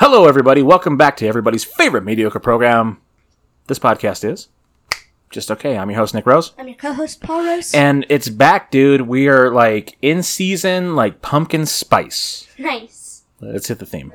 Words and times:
Hello, 0.00 0.24
everybody. 0.24 0.62
Welcome 0.62 0.96
back 0.96 1.18
to 1.18 1.26
everybody's 1.26 1.62
favorite 1.62 2.04
mediocre 2.04 2.40
program. 2.40 3.02
This 3.66 3.78
podcast 3.78 4.24
is 4.24 4.48
just 5.28 5.50
okay. 5.50 5.76
I'm 5.76 5.90
your 5.90 5.98
host, 5.98 6.14
Nick 6.14 6.24
Rose. 6.24 6.54
I'm 6.56 6.68
your 6.68 6.76
co-host 6.78 7.20
Paul 7.20 7.44
Rose. 7.44 7.74
And 7.74 8.06
it's 8.08 8.30
back, 8.30 8.70
dude. 8.70 9.02
We 9.02 9.28
are 9.28 9.52
like 9.52 9.98
in 10.00 10.22
season, 10.22 10.96
like 10.96 11.20
pumpkin 11.20 11.66
spice. 11.66 12.48
nice. 12.58 13.24
Let's 13.42 13.68
hit 13.68 13.78
the 13.78 13.84
theme. 13.84 14.10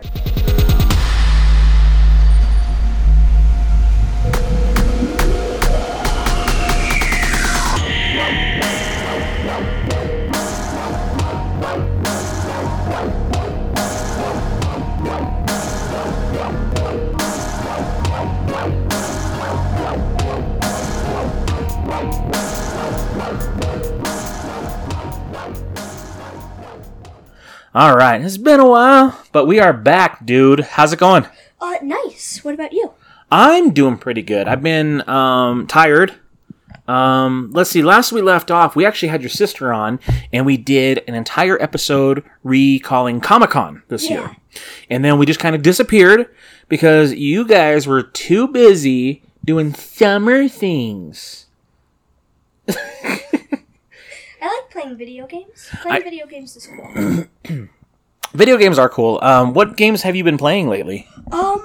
All 27.75 27.97
right, 27.97 28.21
it's 28.21 28.37
been 28.37 28.61
a 28.61 28.67
while, 28.69 29.19
but 29.33 29.47
we 29.47 29.59
are 29.59 29.73
back, 29.73 30.25
dude. 30.25 30.61
How's 30.61 30.93
it 30.93 30.99
going? 30.99 31.25
Uh, 31.59 31.73
nice. 31.83 32.39
What 32.41 32.53
about 32.53 32.71
you? 32.71 32.93
I'm 33.29 33.71
doing 33.71 33.97
pretty 33.97 34.21
good. 34.21 34.47
I've 34.47 34.63
been 34.63 35.07
um, 35.09 35.67
tired. 35.67 36.13
Um, 36.87 37.49
let's 37.53 37.69
see. 37.69 37.81
Last 37.83 38.13
we 38.13 38.21
left 38.21 38.49
off, 38.49 38.77
we 38.77 38.85
actually 38.85 39.09
had 39.09 39.21
your 39.21 39.29
sister 39.29 39.73
on, 39.73 39.99
and 40.31 40.45
we 40.45 40.55
did 40.55 41.03
an 41.05 41.15
entire 41.15 41.61
episode 41.61 42.23
recalling 42.45 43.19
Comic 43.19 43.49
Con 43.49 43.83
this 43.89 44.09
Yeah. 44.09 44.19
year, 44.21 44.35
and 44.89 45.03
then 45.03 45.17
we 45.17 45.25
just 45.25 45.41
kind 45.41 45.53
of 45.55 45.61
disappeared 45.61 46.29
because 46.69 47.13
you 47.13 47.45
guys 47.45 47.85
were 47.87 48.03
too 48.03 48.47
busy 48.47 49.21
doing 49.43 49.73
summer 49.73 50.47
things. 50.47 51.47
Playing 54.85 54.97
video 54.99 55.25
games. 55.27 55.67
Playing 55.81 56.01
I- 56.01 56.03
video 56.03 56.27
games 56.27 56.55
is 56.55 56.67
cool. 56.67 57.67
Video 58.33 58.57
games 58.57 58.77
are 58.77 58.89
cool. 58.89 59.17
Um, 59.23 59.53
what 59.53 59.77
games 59.77 60.01
have 60.01 60.15
you 60.15 60.23
been 60.23 60.37
playing 60.37 60.67
lately? 60.69 61.07
um, 61.31 61.63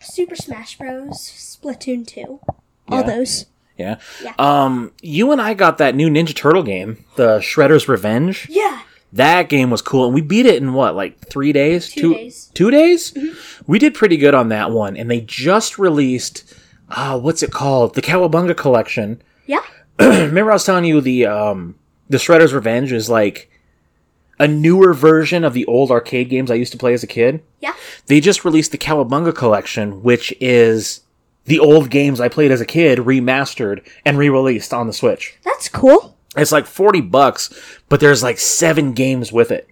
Super 0.00 0.36
Smash 0.36 0.76
Bros. 0.78 1.16
Splatoon 1.18 2.06
2. 2.06 2.22
All 2.26 2.40
Yeah. 2.90 3.02
those. 3.02 3.46
Yeah. 3.78 3.96
Yeah. 4.22 4.34
Um, 4.38 4.92
you 5.00 5.32
and 5.32 5.40
I 5.40 5.54
got 5.54 5.78
that 5.78 5.94
new 5.94 6.08
Ninja 6.10 6.34
Turtle 6.34 6.62
game, 6.62 7.04
the 7.16 7.38
Shredder's 7.38 7.88
Revenge. 7.88 8.46
Yeah. 8.50 8.82
That 9.14 9.48
game 9.48 9.70
was 9.70 9.80
cool, 9.82 10.04
and 10.04 10.14
we 10.14 10.20
beat 10.20 10.44
it 10.46 10.60
in 10.62 10.74
what, 10.74 10.94
like 10.94 11.18
three 11.30 11.52
days? 11.52 11.90
Two 11.90 12.12
days. 12.14 12.50
Two 12.54 12.70
days? 12.70 13.16
We 13.66 13.78
did 13.78 13.94
pretty 13.94 14.18
good 14.18 14.34
on 14.34 14.50
that 14.50 14.70
one, 14.70 14.96
and 14.96 15.10
they 15.10 15.22
just 15.22 15.78
released, 15.78 16.52
uh, 16.90 17.18
what's 17.18 17.42
it 17.42 17.50
called? 17.50 17.94
The 17.94 18.02
Cowabunga 18.02 18.54
Collection. 18.56 19.22
Yeah. 19.46 19.62
Remember, 19.98 20.50
I 20.50 20.54
was 20.54 20.64
telling 20.66 20.84
you 20.84 21.00
the 21.00 21.24
um, 21.26 21.76
the 22.08 22.18
Shredder's 22.18 22.54
Revenge 22.54 22.92
is 22.92 23.08
like 23.08 23.50
a 24.38 24.46
newer 24.48 24.94
version 24.94 25.44
of 25.44 25.52
the 25.52 25.66
old 25.66 25.90
arcade 25.90 26.28
games 26.28 26.50
I 26.50 26.54
used 26.54 26.72
to 26.72 26.78
play 26.78 26.94
as 26.94 27.02
a 27.02 27.08
kid. 27.08 27.42
Yeah. 27.60 27.74
They 28.06 28.20
just 28.20 28.44
released 28.44 28.72
the 28.72 28.78
Cowabunga 28.78 29.34
Collection, 29.34 30.02
which 30.02 30.32
is 30.40 31.00
the 31.44 31.58
old 31.58 31.90
games 31.90 32.20
I 32.20 32.28
played 32.28 32.50
as 32.50 32.60
a 32.60 32.66
kid 32.66 32.98
remastered 33.00 33.86
and 34.04 34.18
re-released 34.18 34.72
on 34.72 34.86
the 34.86 34.92
Switch. 34.92 35.36
That's 35.42 35.68
cool. 35.68 36.16
It's 36.36 36.52
like 36.52 36.66
40 36.66 37.00
bucks, 37.02 37.52
but 37.88 38.00
there's 38.00 38.22
like 38.22 38.38
seven 38.38 38.92
games 38.92 39.32
with 39.32 39.50
it. 39.50 39.68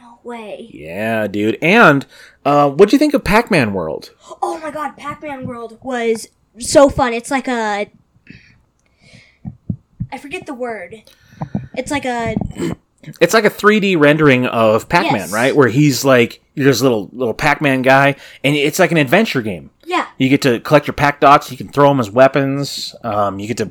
No 0.00 0.20
way. 0.22 0.68
Yeah, 0.72 1.26
dude. 1.26 1.58
And 1.60 2.06
uh, 2.44 2.70
what'd 2.70 2.92
you 2.92 2.98
think 2.98 3.14
of 3.14 3.24
Pac-Man 3.24 3.72
World? 3.72 4.10
Oh 4.40 4.60
my 4.60 4.70
god, 4.70 4.96
Pac-Man 4.96 5.46
World 5.46 5.78
was 5.82 6.28
so 6.58 6.88
fun. 6.88 7.12
It's 7.14 7.30
like 7.30 7.48
a 7.48 7.90
I 10.10 10.18
forget 10.18 10.46
the 10.46 10.54
word. 10.54 11.02
It's 11.76 11.90
like 11.90 12.04
a 12.04 12.34
It's 13.20 13.32
like 13.34 13.44
a 13.44 13.50
3D 13.50 13.98
rendering 13.98 14.46
of 14.46 14.88
Pac-Man, 14.88 15.14
Yes. 15.14 15.32
right? 15.32 15.54
Where 15.56 15.68
he's 15.68 16.04
like 16.04 16.40
there's 16.54 16.80
a 16.80 16.84
little 16.84 17.08
little 17.12 17.34
Pac-Man 17.34 17.82
guy, 17.82 18.16
and 18.42 18.56
it's 18.56 18.78
like 18.78 18.90
an 18.90 18.96
adventure 18.98 19.42
game. 19.42 19.70
yeah. 19.84 20.06
You 20.18 20.28
get 20.28 20.42
to 20.42 20.58
collect 20.60 20.86
your 20.88 20.94
Pac 20.94 21.20
dots. 21.20 21.50
You 21.52 21.56
can 21.56 21.68
throw 21.68 21.88
them 21.88 22.00
as 22.00 22.10
weapons. 22.10 22.94
Um, 23.04 23.38
you 23.38 23.46
get 23.46 23.56
to 23.58 23.70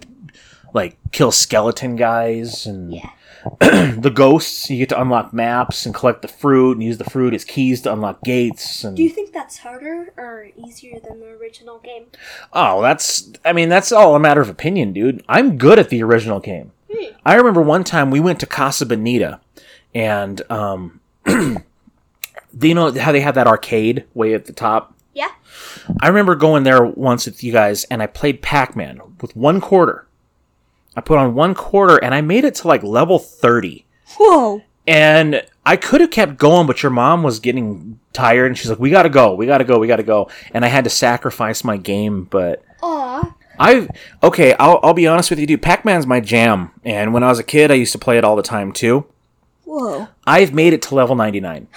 like 0.73 0.97
kill 1.11 1.31
skeleton 1.31 1.95
guys 1.97 2.65
and 2.65 2.93
Yeah. 2.93 3.09
the 3.59 4.11
ghosts. 4.13 4.69
You 4.69 4.77
get 4.77 4.89
to 4.89 5.01
unlock 5.01 5.33
maps 5.33 5.85
and 5.85 5.93
collect 5.93 6.21
the 6.21 6.27
fruit 6.27 6.73
and 6.77 6.83
use 6.83 6.97
the 6.97 7.03
fruit 7.05 7.33
as 7.33 7.43
keys 7.45 7.81
to 7.81 7.93
unlock 7.93 8.23
gates. 8.23 8.83
And 8.83 8.95
Do 8.97 9.03
you 9.03 9.09
think 9.09 9.31
that's 9.33 9.59
harder 9.59 10.13
or 10.17 10.47
easier 10.57 10.99
than 10.99 11.19
the 11.19 11.27
original 11.27 11.79
game? 11.79 12.05
Oh, 12.53 12.81
that's. 12.81 13.31
I 13.45 13.51
mean, 13.53 13.69
that's 13.69 13.91
all 13.91 14.15
a 14.15 14.19
matter 14.19 14.41
of 14.41 14.49
opinion, 14.49 14.91
dude. 14.93 15.23
I'm 15.29 15.57
good 15.57 15.79
at 15.79 15.89
the 15.89 16.01
original 16.03 16.39
game. 16.39 16.71
Hmm. 16.91 17.15
I 17.25 17.35
remember 17.35 17.61
one 17.61 17.83
time 17.83 18.11
we 18.11 18.19
went 18.19 18.39
to 18.41 18.45
Casa 18.45 18.85
Bonita, 18.85 19.39
and 19.93 20.41
um, 20.51 20.99
do 21.25 21.57
you 22.61 22.73
know 22.73 22.91
how 22.93 23.11
they 23.11 23.21
have 23.21 23.35
that 23.35 23.47
arcade 23.47 24.05
way 24.13 24.33
at 24.33 24.45
the 24.45 24.53
top? 24.53 24.93
Yeah. 25.13 25.31
I 26.01 26.07
remember 26.07 26.35
going 26.35 26.63
there 26.63 26.85
once 26.85 27.25
with 27.25 27.43
you 27.43 27.51
guys, 27.51 27.83
and 27.85 28.01
I 28.01 28.07
played 28.07 28.41
Pac-Man 28.41 29.01
with 29.21 29.35
one 29.35 29.59
quarter. 29.59 30.07
I 30.95 31.01
put 31.01 31.17
on 31.17 31.35
one 31.35 31.53
quarter, 31.55 31.97
and 31.97 32.13
I 32.13 32.21
made 32.21 32.43
it 32.43 32.55
to 32.55 32.67
like 32.67 32.83
level 32.83 33.19
thirty. 33.19 33.85
Whoa. 34.17 34.61
And 34.85 35.43
I 35.65 35.75
could 35.75 35.99
have 35.99 36.11
kept 36.11 36.37
going, 36.37 36.65
but 36.65 36.81
your 36.81 36.91
mom 36.91 37.21
was 37.21 37.39
getting 37.39 37.99
tired, 38.13 38.47
and 38.47 38.57
she's 38.57 38.69
like, 38.69 38.79
"We 38.79 38.89
gotta 38.89 39.09
go, 39.09 39.33
we 39.35 39.45
gotta 39.45 39.63
go, 39.65 39.79
we 39.79 39.87
gotta 39.87 40.03
go." 40.03 40.29
And 40.53 40.63
I 40.63 40.69
had 40.69 40.85
to 40.85 40.89
sacrifice 40.89 41.63
my 41.63 41.77
game, 41.77 42.23
but 42.23 42.63
Aw. 42.81 43.35
I've 43.59 43.89
okay. 44.23 44.53
I'll 44.53 44.79
I'll 44.83 44.93
be 44.93 45.07
honest 45.07 45.29
with 45.29 45.39
you, 45.39 45.45
dude. 45.47 45.61
Pac 45.61 45.83
Man's 45.85 46.05
my 46.07 46.19
jam, 46.19 46.71
and 46.83 47.13
when 47.13 47.23
I 47.23 47.29
was 47.29 47.39
a 47.39 47.43
kid, 47.43 47.71
I 47.71 47.75
used 47.75 47.91
to 47.93 47.99
play 47.99 48.17
it 48.17 48.23
all 48.23 48.35
the 48.35 48.43
time 48.43 48.71
too. 48.71 49.05
Whoa. 49.65 50.07
I've 50.25 50.53
made 50.53 50.73
it 50.73 50.81
to 50.83 50.95
level 50.95 51.15
ninety 51.15 51.39
nine. 51.39 51.67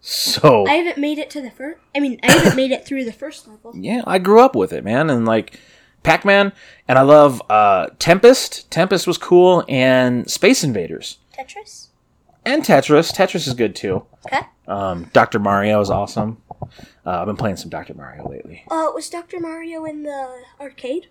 So 0.00 0.64
I 0.66 0.74
haven't 0.74 0.98
made 0.98 1.18
it 1.18 1.30
to 1.30 1.40
the 1.42 1.50
first. 1.50 1.78
I 1.94 1.98
mean, 2.00 2.20
I 2.22 2.30
haven't 2.30 2.54
made 2.54 2.70
it 2.70 2.86
through 2.86 3.04
the 3.04 3.12
first 3.12 3.48
level. 3.48 3.72
yeah, 3.74 4.02
I 4.06 4.18
grew 4.18 4.40
up 4.40 4.54
with 4.54 4.72
it, 4.72 4.84
man, 4.84 5.10
and 5.10 5.26
like 5.26 5.58
Pac 6.04 6.24
Man, 6.24 6.52
and 6.86 6.96
I 6.96 7.02
love 7.02 7.42
uh, 7.50 7.88
Tempest. 7.98 8.70
Tempest 8.70 9.08
was 9.08 9.18
cool, 9.18 9.64
and 9.68 10.30
Space 10.30 10.62
Invaders, 10.62 11.18
Tetris. 11.36 11.88
and 12.44 12.62
Tetris. 12.62 13.12
Tetris 13.12 13.48
is 13.48 13.54
good 13.54 13.74
too. 13.74 14.06
Okay. 14.26 14.46
Um, 14.68 15.10
Doctor 15.12 15.40
Mario 15.40 15.80
is 15.80 15.90
awesome. 15.90 16.40
Uh, 16.62 16.70
I've 17.20 17.26
been 17.26 17.36
playing 17.36 17.56
some 17.56 17.70
Doctor 17.70 17.94
Mario 17.94 18.28
lately. 18.28 18.64
Uh, 18.70 18.90
was 18.94 19.08
Dr. 19.10 19.40
Mario 19.40 19.84
in 19.84 20.02
the 20.02 20.42
arcade? 20.60 21.08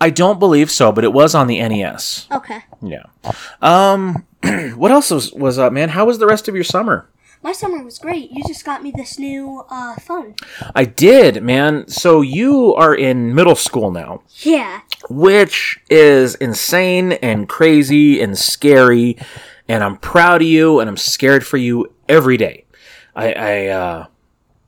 I 0.00 0.10
don't 0.10 0.38
believe 0.38 0.70
so, 0.70 0.90
but 0.92 1.04
it 1.04 1.12
was 1.12 1.34
on 1.34 1.46
the 1.48 1.58
NES. 1.60 2.26
Okay. 2.32 2.60
Yeah. 2.82 3.04
Um, 3.60 4.26
what 4.74 4.90
else 4.90 5.10
was 5.10 5.32
was 5.32 5.58
up, 5.58 5.72
man? 5.72 5.90
How 5.90 6.04
was 6.06 6.18
the 6.18 6.26
rest 6.26 6.48
of 6.48 6.54
your 6.54 6.64
summer? 6.64 7.08
My 7.42 7.52
summer 7.52 7.84
was 7.84 7.98
great. 7.98 8.30
You 8.32 8.42
just 8.44 8.64
got 8.64 8.82
me 8.82 8.90
this 8.90 9.18
new 9.18 9.64
uh 9.70 9.96
phone. 9.96 10.34
I 10.74 10.84
did, 10.86 11.42
man. 11.42 11.86
So 11.88 12.20
you 12.22 12.74
are 12.74 12.94
in 12.94 13.34
middle 13.34 13.54
school 13.54 13.90
now, 13.90 14.22
Yeah. 14.40 14.80
which 15.10 15.78
is 15.90 16.34
insane 16.36 17.12
and 17.12 17.48
crazy 17.48 18.20
and 18.20 18.36
scary. 18.36 19.16
And 19.68 19.84
I'm 19.84 19.96
proud 19.98 20.42
of 20.42 20.48
you, 20.48 20.80
and 20.80 20.88
I'm 20.88 20.96
scared 20.96 21.46
for 21.46 21.56
you 21.58 21.92
every 22.08 22.36
day. 22.36 22.64
I, 23.14 23.32
I, 23.32 23.66
uh, 23.66 24.06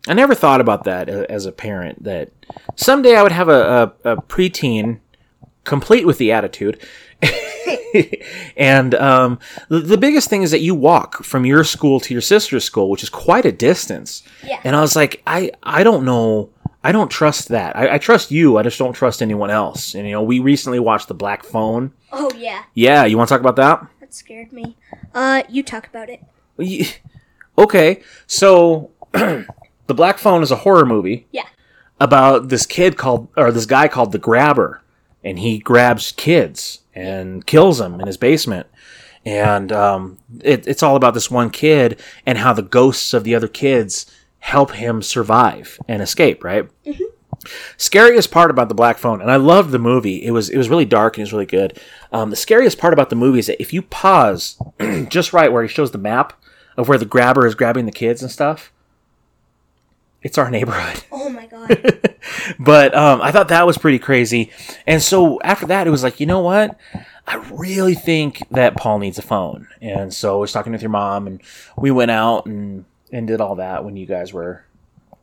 I 0.08 0.14
never 0.14 0.34
thought 0.34 0.60
about 0.60 0.84
that 0.84 1.08
as 1.08 1.46
a 1.46 1.52
parent. 1.52 2.04
That 2.04 2.30
someday 2.76 3.16
I 3.16 3.22
would 3.22 3.32
have 3.32 3.48
a, 3.48 3.92
a, 4.04 4.12
a 4.12 4.16
preteen, 4.22 5.00
complete 5.64 6.06
with 6.06 6.18
the 6.18 6.32
attitude. 6.32 6.80
and 8.56 8.94
um, 8.94 9.38
the, 9.68 9.80
the 9.80 9.98
biggest 9.98 10.30
thing 10.30 10.42
is 10.42 10.50
that 10.50 10.60
you 10.60 10.74
walk 10.74 11.22
from 11.22 11.44
your 11.44 11.64
school 11.64 12.00
to 12.00 12.14
your 12.14 12.20
sister's 12.20 12.64
school, 12.64 12.90
which 12.90 13.02
is 13.02 13.10
quite 13.10 13.44
a 13.44 13.52
distance. 13.52 14.22
Yeah. 14.44 14.60
And 14.64 14.74
I 14.74 14.80
was 14.80 14.96
like, 14.96 15.22
I, 15.26 15.50
I 15.62 15.82
don't 15.82 16.04
know. 16.04 16.50
I 16.84 16.92
don't 16.92 17.10
trust 17.10 17.48
that. 17.48 17.76
I, 17.76 17.94
I 17.94 17.98
trust 17.98 18.30
you. 18.30 18.56
I 18.56 18.62
just 18.62 18.78
don't 18.78 18.92
trust 18.92 19.20
anyone 19.20 19.50
else. 19.50 19.94
And, 19.94 20.06
you 20.06 20.12
know, 20.12 20.22
we 20.22 20.38
recently 20.38 20.78
watched 20.78 21.08
The 21.08 21.14
Black 21.14 21.44
Phone. 21.44 21.92
Oh 22.12 22.30
yeah. 22.36 22.64
Yeah, 22.74 23.04
you 23.04 23.18
want 23.18 23.28
to 23.28 23.34
talk 23.34 23.40
about 23.40 23.56
that? 23.56 23.86
That 24.00 24.14
scared 24.14 24.52
me. 24.52 24.76
Uh, 25.12 25.42
you 25.48 25.62
talk 25.62 25.86
about 25.86 26.08
it. 26.08 26.22
Okay, 27.58 28.02
so 28.26 28.92
The 29.88 29.94
Black 29.94 30.18
Phone 30.18 30.42
is 30.42 30.50
a 30.52 30.56
horror 30.56 30.86
movie 30.86 31.26
Yeah. 31.32 31.46
about 32.00 32.48
this 32.50 32.64
kid 32.66 32.96
called, 32.96 33.28
or 33.36 33.50
this 33.50 33.66
guy 33.66 33.88
called 33.88 34.12
the 34.12 34.18
Grabber, 34.18 34.82
and 35.24 35.38
he 35.40 35.58
grabs 35.58 36.12
kids 36.12 36.80
and 36.94 37.44
kills 37.46 37.78
them 37.78 38.00
in 38.00 38.06
his 38.06 38.16
basement. 38.16 38.66
And 39.26 39.72
um, 39.72 40.18
it, 40.40 40.66
it's 40.68 40.82
all 40.82 40.94
about 40.96 41.14
this 41.14 41.30
one 41.30 41.50
kid 41.50 42.00
and 42.24 42.38
how 42.38 42.52
the 42.52 42.62
ghosts 42.62 43.12
of 43.12 43.24
the 43.24 43.34
other 43.34 43.48
kids 43.48 44.06
help 44.38 44.70
him 44.72 45.02
survive 45.02 45.78
and 45.88 46.00
escape. 46.00 46.44
Right. 46.44 46.68
Scariest 47.76 48.30
part 48.30 48.50
about 48.50 48.68
the 48.68 48.74
Black 48.74 48.98
Phone, 48.98 49.20
and 49.22 49.30
I 49.30 49.36
loved 49.36 49.70
the 49.70 49.78
movie. 49.78 50.24
It 50.24 50.32
was 50.32 50.50
it 50.50 50.56
was 50.58 50.68
really 50.68 50.84
dark 50.84 51.16
and 51.16 51.22
it 51.22 51.24
was 51.26 51.32
really 51.32 51.46
good. 51.46 51.80
Um, 52.12 52.30
the 52.30 52.36
scariest 52.36 52.78
part 52.78 52.92
about 52.92 53.10
the 53.10 53.16
movie 53.16 53.38
is 53.38 53.46
that 53.46 53.60
if 53.62 53.72
you 53.72 53.80
pause 53.82 54.60
just 55.08 55.32
right 55.32 55.52
where 55.52 55.62
he 55.62 55.68
shows 55.68 55.92
the 55.92 55.98
map 55.98 56.32
of 56.76 56.88
where 56.88 56.98
the 56.98 57.04
grabber 57.04 57.46
is 57.46 57.54
grabbing 57.54 57.86
the 57.86 57.92
kids 57.92 58.22
and 58.22 58.30
stuff, 58.30 58.72
It's 60.22 60.36
our 60.38 60.50
neighborhood. 60.50 61.04
Oh 61.12 61.28
my 61.28 61.46
god. 61.46 62.14
but 62.58 62.94
um, 62.94 63.22
I 63.22 63.30
thought 63.30 63.48
that 63.48 63.66
was 63.66 63.78
pretty 63.78 63.98
crazy. 64.00 64.50
And 64.86 65.00
so 65.02 65.40
after 65.42 65.66
that, 65.66 65.86
it 65.86 65.90
was 65.90 66.02
like, 66.02 66.18
you 66.18 66.26
know 66.26 66.40
what? 66.40 66.76
I 67.26 67.36
really 67.52 67.94
think 67.94 68.42
that 68.50 68.76
Paul 68.76 68.98
needs 68.98 69.18
a 69.18 69.22
phone. 69.22 69.68
And 69.80 70.12
so 70.12 70.36
I 70.38 70.40
was 70.40 70.50
talking 70.52 70.72
with 70.72 70.82
your 70.82 70.90
mom, 70.90 71.26
and 71.26 71.40
we 71.76 71.90
went 71.90 72.10
out 72.10 72.46
and 72.46 72.84
and 73.12 73.26
did 73.28 73.40
all 73.40 73.54
that 73.56 73.84
when 73.84 73.96
you 73.96 74.06
guys 74.06 74.32
were, 74.32 74.64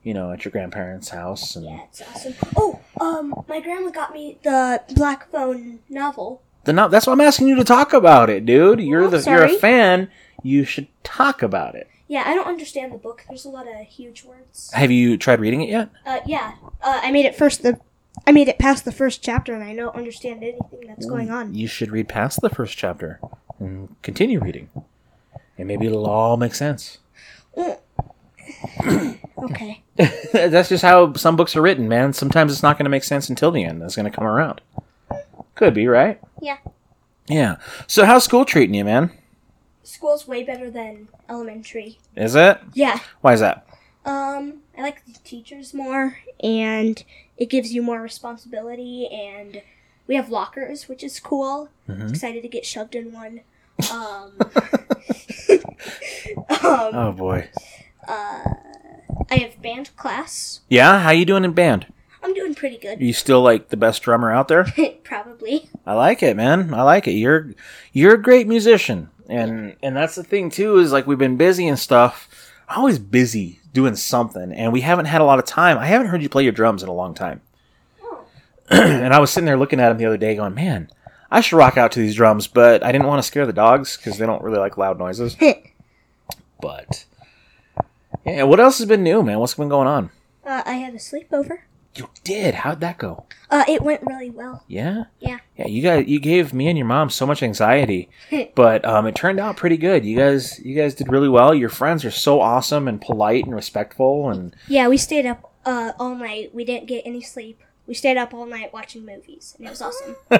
you 0.04 0.14
know, 0.14 0.32
at 0.32 0.46
your 0.46 0.52
grandparents' 0.52 1.10
house. 1.10 1.56
And 1.56 1.66
yeah, 1.66 1.82
it's 1.90 2.02
awesome. 2.02 2.36
Oh, 2.56 2.80
um, 3.02 3.44
my 3.50 3.60
grandma 3.60 3.90
got 3.90 4.14
me 4.14 4.38
the 4.44 4.82
Black 4.96 5.30
Phone 5.32 5.80
novel. 5.90 6.42
the 6.64 6.74
no- 6.74 6.88
that's 6.88 7.06
why 7.06 7.14
I'm 7.14 7.22
asking 7.22 7.48
you 7.50 7.56
to 7.56 7.64
talk 7.66 7.92
about 7.92 8.30
it, 8.30 8.46
dude. 8.46 8.80
You're 8.80 9.04
Oh, 9.04 9.08
the 9.10 9.30
you're 9.30 9.44
a 9.44 9.50
fan. 9.50 10.10
You 10.42 10.64
should 10.64 10.88
talk 11.04 11.42
about 11.44 11.76
it. 11.76 11.90
Yeah, 12.08 12.24
I 12.26 12.36
don't 12.36 12.48
understand 12.48 12.94
the 12.94 12.98
book. 12.98 13.24
There's 13.28 13.46
a 13.46 13.50
lot 13.50 13.68
of 13.68 13.76
huge 13.88 14.24
words. 14.24 14.72
Have 14.74 14.92
you 14.92 15.18
tried 15.18 15.40
reading 15.40 15.62
it 15.62 15.70
yet? 15.70 15.90
Uh, 16.06 16.20
yeah. 16.26 16.54
Uh, 16.82 17.00
I 17.04 17.12
made 17.12 17.26
it 17.26 17.36
first. 17.36 17.64
The 17.64 17.80
I 18.28 18.32
made 18.32 18.48
it 18.48 18.60
past 18.60 18.86
the 18.86 18.92
first 18.92 19.24
chapter, 19.24 19.54
and 19.54 19.64
I 19.64 19.76
don't 19.76 19.96
understand 19.96 20.44
anything 20.44 20.88
that's 20.88 21.06
going 21.06 21.30
on. 21.32 21.54
You 21.54 21.68
should 21.68 21.92
read 21.92 22.08
past 22.08 22.42
the 22.42 22.50
first 22.50 22.78
chapter 22.78 23.20
and 23.60 23.96
continue 24.04 24.40
reading, 24.40 24.70
and 25.58 25.68
maybe 25.68 25.86
it'll 25.88 26.08
all 26.08 26.38
make 26.38 26.56
sense. 26.56 27.00
Okay. 29.38 29.84
That's 30.34 30.70
just 30.70 30.84
how 30.84 31.14
some 31.14 31.36
books 31.36 31.56
are 31.56 31.62
written, 31.62 31.88
man. 31.88 32.14
Sometimes 32.14 32.52
it's 32.52 32.64
not 32.64 32.78
going 32.78 32.86
to 32.86 32.90
make 32.90 33.04
sense 33.04 33.30
until 33.30 33.52
the 33.52 33.64
end. 33.64 33.82
It's 33.82 33.96
going 33.96 34.10
to 34.10 34.16
come 34.16 34.26
around. 34.26 34.62
Could 35.56 35.74
be, 35.74 35.88
right? 35.88 36.20
Yeah. 36.42 36.58
Yeah. 37.28 37.58
So 37.88 38.06
how's 38.06 38.24
school 38.24 38.46
treating 38.46 38.76
you, 38.76 38.86
man? 38.86 39.12
School's 39.86 40.28
way 40.28 40.44
better 40.44 40.70
than 40.70 41.08
elementary. 41.30 42.00
Is 42.16 42.36
it? 42.36 42.60
Yeah. 42.74 43.00
Why 43.22 43.34
is 43.34 43.40
that? 43.40 43.66
Um, 44.06 44.62
I 44.78 44.82
like 44.82 45.06
the 45.06 45.18
teachers 45.24 45.74
more, 45.74 46.18
and 46.44 47.04
it 47.38 47.50
gives 47.50 47.72
you 47.74 47.82
more 47.82 48.02
responsibility. 48.02 49.08
And 49.08 49.62
we 50.08 50.16
have 50.16 50.30
lockers, 50.30 50.88
which 50.90 51.04
is 51.04 51.20
cool. 51.20 51.70
Mhm. 51.90 52.10
Excited 52.10 52.42
to 52.44 52.48
get 52.50 52.66
shoved 52.66 52.96
in 52.96 53.12
one. 53.14 53.42
Um, 53.92 54.34
um, 56.50 56.92
Oh 56.94 57.12
boy. 57.16 57.50
Uh, 58.08 58.44
I 59.32 59.36
have 59.38 59.62
band 59.62 59.96
class. 59.96 60.62
Yeah. 60.70 61.00
How 61.00 61.12
you 61.12 61.26
doing 61.26 61.44
in 61.46 61.54
band? 61.54 61.88
I'm 62.24 62.34
doing 62.34 62.56
pretty 62.56 62.78
good. 62.78 63.00
Are 63.00 63.04
you 63.04 63.14
still 63.14 63.42
like 63.42 63.70
the 63.70 63.78
best 63.78 64.02
drummer 64.02 64.32
out 64.32 64.48
there? 64.48 64.66
Probably. 65.04 65.70
I 65.86 65.94
like 65.94 66.24
it, 66.24 66.36
man. 66.36 66.74
I 66.74 66.82
like 66.82 67.08
it. 67.08 67.12
You're 67.14 67.54
you're 67.94 68.16
a 68.16 68.22
great 68.22 68.48
musician, 68.48 69.10
and 69.30 69.76
and 69.82 69.96
that's 69.96 70.16
the 70.16 70.24
thing 70.24 70.50
too. 70.50 70.78
Is 70.78 70.92
like 70.92 71.08
we've 71.08 71.18
been 71.18 71.38
busy 71.38 71.68
and 71.68 71.78
stuff. 71.78 72.30
I'm 72.68 72.80
always 72.80 73.00
busy 73.00 73.60
doing 73.74 73.96
something, 73.96 74.52
and 74.52 74.74
we 74.74 74.82
haven't 74.82 75.06
had 75.06 75.22
a 75.22 75.26
lot 75.26 75.40
of 75.40 75.46
time. 75.46 75.78
I 75.78 75.86
haven't 75.86 76.08
heard 76.08 76.22
you 76.22 76.30
play 76.30 76.44
your 76.44 76.52
drums 76.52 76.82
in 76.82 76.90
a 76.90 76.94
long 76.94 77.14
time. 77.14 77.42
and 78.70 79.14
I 79.14 79.20
was 79.20 79.30
sitting 79.30 79.46
there 79.46 79.58
looking 79.58 79.80
at 79.80 79.92
him 79.92 79.98
the 79.98 80.06
other 80.06 80.18
day, 80.18 80.36
going, 80.36 80.56
"Man, 80.56 80.90
I 81.30 81.42
should 81.42 81.58
rock 81.58 81.78
out 81.78 81.92
to 81.94 82.00
these 82.00 82.16
drums," 82.16 82.48
but 82.48 82.84
I 82.84 82.92
didn't 82.92 83.08
want 83.08 83.20
to 83.20 83.28
scare 83.28 83.46
the 83.46 83.54
dogs 83.54 83.98
because 83.98 84.18
they 84.18 84.26
don't 84.26 84.44
really 84.44 84.58
like 84.58 84.78
loud 84.78 84.98
noises. 84.98 85.38
but 86.62 87.06
yeah, 88.26 88.44
what 88.44 88.60
else 88.60 88.80
has 88.80 88.88
been 88.88 89.04
new, 89.04 89.22
man? 89.22 89.40
What's 89.40 89.54
been 89.54 89.70
going 89.70 89.88
on? 89.88 90.10
Uh, 90.44 90.64
I 90.66 90.74
had 90.74 90.94
a 90.94 90.98
sleepover. 90.98 91.60
You 91.96 92.10
did. 92.24 92.56
How'd 92.56 92.82
that 92.82 92.98
go? 92.98 93.26
Uh, 93.50 93.64
it 93.70 93.82
went 93.82 94.02
really 94.06 94.30
well. 94.30 94.64
Yeah. 94.68 95.06
Yeah. 95.20 95.38
Yeah, 95.58 95.68
you 95.68 95.82
guys, 95.82 96.08
you 96.08 96.20
gave 96.20 96.54
me 96.54 96.68
and 96.68 96.78
your 96.78 96.88
mom 96.88 97.10
so 97.10 97.26
much 97.26 97.42
anxiety, 97.42 98.10
but 98.56 98.84
um, 98.84 99.06
it 99.08 99.16
turned 99.16 99.40
out 99.40 99.56
pretty 99.56 99.78
good. 99.78 100.04
You 100.04 100.18
guys, 100.18 100.60
you 100.60 100.76
guys 100.76 100.94
did 100.94 101.10
really 101.10 101.30
well. 101.30 101.54
Your 101.56 101.70
friends 101.70 102.04
are 102.04 102.12
so 102.12 102.42
awesome 102.42 102.88
and 102.90 103.00
polite 103.02 103.46
and 103.46 103.56
respectful, 103.56 104.30
and 104.30 104.54
Yeah, 104.68 104.88
we 104.90 104.98
stayed 104.98 105.26
up 105.26 105.52
uh, 105.66 105.94
all 105.98 106.16
night. 106.16 106.54
We 106.54 106.66
didn't 106.66 106.88
get 106.88 107.04
any 107.06 107.22
sleep. 107.22 107.62
We 107.88 107.94
stayed 107.94 108.18
up 108.18 108.34
all 108.34 108.46
night 108.48 108.74
watching 108.74 109.06
movies, 109.06 109.54
and 109.58 109.68
it 109.68 109.70
was 109.70 109.82
awesome. 109.82 110.16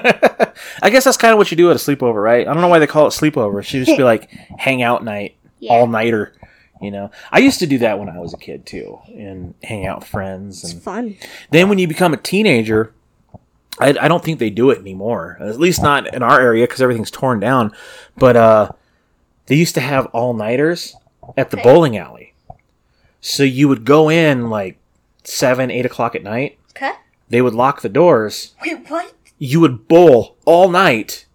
I 0.82 0.90
guess 0.90 1.04
that's 1.04 1.16
kind 1.16 1.32
of 1.32 1.38
what 1.38 1.50
you 1.50 1.56
do 1.56 1.70
at 1.70 1.76
a 1.76 1.78
sleepover, 1.78 2.22
right? 2.22 2.46
I 2.46 2.52
don't 2.52 2.60
know 2.60 2.68
why 2.68 2.80
they 2.80 2.86
call 2.88 3.06
it 3.06 3.10
sleepover. 3.10 3.60
It 3.60 3.62
should 3.62 3.84
just 3.86 3.96
be 3.96 4.02
like 4.12 4.28
hang 4.58 4.82
out 4.82 5.04
night, 5.04 5.36
Yeah. 5.60 5.72
all 5.72 5.86
nighter. 5.86 6.34
You 6.80 6.90
know, 6.90 7.10
I 7.32 7.38
used 7.38 7.58
to 7.60 7.66
do 7.66 7.78
that 7.78 7.98
when 7.98 8.08
I 8.10 8.18
was 8.18 8.34
a 8.34 8.36
kid 8.36 8.66
too, 8.66 8.98
and 9.08 9.54
hang 9.62 9.86
out 9.86 10.00
with 10.00 10.08
friends. 10.08 10.62
It's 10.62 10.72
And 10.74 10.82
fun. 10.82 11.16
then 11.50 11.68
when 11.68 11.78
you 11.78 11.88
become 11.88 12.12
a 12.12 12.18
teenager, 12.18 12.92
I, 13.78 13.96
I 14.00 14.08
don't 14.08 14.22
think 14.22 14.38
they 14.38 14.50
do 14.50 14.70
it 14.70 14.78
anymore. 14.78 15.38
At 15.40 15.58
least 15.58 15.82
not 15.82 16.12
in 16.14 16.22
our 16.22 16.40
area 16.40 16.66
because 16.66 16.82
everything's 16.82 17.10
torn 17.10 17.40
down. 17.40 17.72
But 18.16 18.36
uh, 18.36 18.68
they 19.46 19.54
used 19.54 19.74
to 19.76 19.80
have 19.80 20.06
all 20.06 20.34
nighters 20.34 20.94
at 21.36 21.50
the 21.50 21.56
bowling 21.58 21.96
alley. 21.96 22.34
So 23.20 23.42
you 23.42 23.68
would 23.68 23.84
go 23.84 24.10
in 24.10 24.50
like 24.50 24.78
seven, 25.24 25.70
eight 25.70 25.86
o'clock 25.86 26.14
at 26.14 26.22
night. 26.22 26.58
Okay. 26.70 26.92
They 27.28 27.40
would 27.42 27.54
lock 27.54 27.80
the 27.82 27.88
doors. 27.88 28.54
Wait, 28.62 28.88
what? 28.90 29.14
You 29.38 29.60
would 29.60 29.88
bowl 29.88 30.36
all 30.44 30.68
night, 30.68 31.26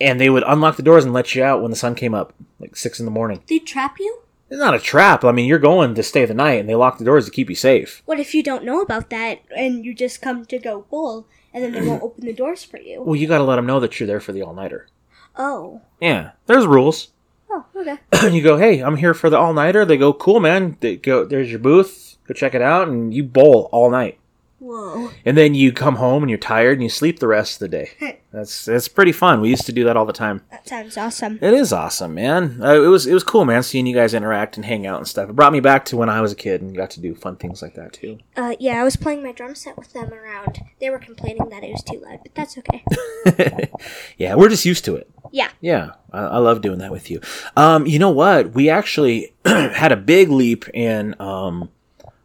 and 0.00 0.20
they 0.20 0.30
would 0.30 0.42
unlock 0.46 0.76
the 0.76 0.82
doors 0.82 1.04
and 1.04 1.12
let 1.12 1.34
you 1.34 1.42
out 1.44 1.60
when 1.62 1.70
the 1.70 1.76
sun 1.76 1.94
came 1.94 2.14
up, 2.14 2.32
like 2.58 2.76
six 2.76 2.98
in 2.98 3.04
the 3.04 3.10
morning. 3.12 3.42
They 3.48 3.58
trap 3.58 3.96
you? 4.00 4.21
It's 4.52 4.60
not 4.60 4.74
a 4.74 4.78
trap. 4.78 5.24
I 5.24 5.32
mean, 5.32 5.46
you're 5.46 5.58
going 5.58 5.94
to 5.94 6.02
stay 6.02 6.26
the 6.26 6.34
night, 6.34 6.60
and 6.60 6.68
they 6.68 6.74
lock 6.74 6.98
the 6.98 7.06
doors 7.06 7.24
to 7.24 7.30
keep 7.30 7.48
you 7.48 7.56
safe. 7.56 8.02
What 8.04 8.20
if 8.20 8.34
you 8.34 8.42
don't 8.42 8.66
know 8.66 8.82
about 8.82 9.08
that 9.08 9.40
and 9.56 9.82
you 9.82 9.94
just 9.94 10.20
come 10.20 10.44
to 10.44 10.58
go 10.58 10.82
bowl 10.90 11.26
and 11.54 11.64
then 11.64 11.72
they 11.72 11.80
won't 11.80 12.02
open 12.02 12.26
the 12.26 12.34
doors 12.34 12.62
for 12.62 12.78
you? 12.78 13.02
Well, 13.02 13.16
you 13.16 13.26
got 13.26 13.38
to 13.38 13.44
let 13.44 13.56
them 13.56 13.64
know 13.64 13.80
that 13.80 13.98
you're 13.98 14.06
there 14.06 14.20
for 14.20 14.32
the 14.32 14.42
all 14.42 14.52
nighter. 14.52 14.88
Oh. 15.36 15.80
Yeah, 16.02 16.32
there's 16.44 16.66
rules. 16.66 17.08
Oh, 17.54 17.66
okay. 17.76 17.98
you 18.34 18.42
go, 18.42 18.56
hey, 18.56 18.80
I'm 18.80 18.96
here 18.96 19.12
for 19.12 19.28
the 19.28 19.36
all 19.36 19.52
nighter. 19.52 19.84
They 19.84 19.98
go, 19.98 20.14
cool, 20.14 20.40
man. 20.40 20.78
They 20.80 20.96
go, 20.96 21.26
there's 21.26 21.50
your 21.50 21.58
booth. 21.58 22.16
Go 22.26 22.32
check 22.32 22.54
it 22.54 22.62
out, 22.62 22.88
and 22.88 23.12
you 23.12 23.24
bowl 23.24 23.68
all 23.72 23.90
night. 23.90 24.18
Whoa. 24.62 25.10
And 25.24 25.36
then 25.36 25.56
you 25.56 25.72
come 25.72 25.96
home 25.96 26.22
and 26.22 26.30
you're 26.30 26.38
tired 26.38 26.74
and 26.74 26.84
you 26.84 26.88
sleep 26.88 27.18
the 27.18 27.26
rest 27.26 27.54
of 27.60 27.68
the 27.68 27.76
day. 27.76 28.20
That's 28.30 28.64
that's 28.64 28.86
pretty 28.86 29.10
fun. 29.10 29.40
We 29.40 29.50
used 29.50 29.66
to 29.66 29.72
do 29.72 29.82
that 29.84 29.96
all 29.96 30.06
the 30.06 30.12
time. 30.12 30.42
That 30.52 30.68
sounds 30.68 30.96
awesome. 30.96 31.40
It 31.42 31.52
is 31.52 31.72
awesome, 31.72 32.14
man. 32.14 32.62
Uh, 32.62 32.80
it 32.80 32.86
was 32.86 33.04
it 33.06 33.12
was 33.12 33.24
cool, 33.24 33.44
man. 33.44 33.64
Seeing 33.64 33.86
you 33.86 33.94
guys 33.94 34.14
interact 34.14 34.56
and 34.56 34.64
hang 34.64 34.86
out 34.86 34.98
and 34.98 35.08
stuff. 35.08 35.28
It 35.28 35.34
brought 35.34 35.52
me 35.52 35.58
back 35.58 35.84
to 35.86 35.96
when 35.96 36.08
I 36.08 36.20
was 36.20 36.30
a 36.30 36.36
kid 36.36 36.62
and 36.62 36.76
got 36.76 36.90
to 36.90 37.00
do 37.00 37.14
fun 37.16 37.36
things 37.36 37.60
like 37.60 37.74
that 37.74 37.92
too. 37.92 38.20
Uh, 38.36 38.54
yeah, 38.60 38.80
I 38.80 38.84
was 38.84 38.94
playing 38.94 39.24
my 39.24 39.32
drum 39.32 39.56
set 39.56 39.76
with 39.76 39.92
them 39.92 40.12
around. 40.12 40.60
They 40.80 40.90
were 40.90 41.00
complaining 41.00 41.48
that 41.48 41.64
it 41.64 41.72
was 41.72 41.82
too 41.82 41.98
loud, 41.98 42.20
but 42.22 42.34
that's 42.36 42.56
okay. 42.58 43.68
yeah, 44.16 44.36
we're 44.36 44.48
just 44.48 44.64
used 44.64 44.84
to 44.84 44.94
it. 44.94 45.10
Yeah. 45.32 45.48
Yeah, 45.60 45.90
I, 46.12 46.20
I 46.20 46.38
love 46.38 46.62
doing 46.62 46.78
that 46.78 46.92
with 46.92 47.10
you. 47.10 47.20
Um, 47.56 47.84
you 47.86 47.98
know 47.98 48.10
what? 48.10 48.52
We 48.54 48.70
actually 48.70 49.34
had 49.44 49.90
a 49.90 49.96
big 49.96 50.30
leap 50.30 50.68
in 50.72 51.20
um, 51.20 51.70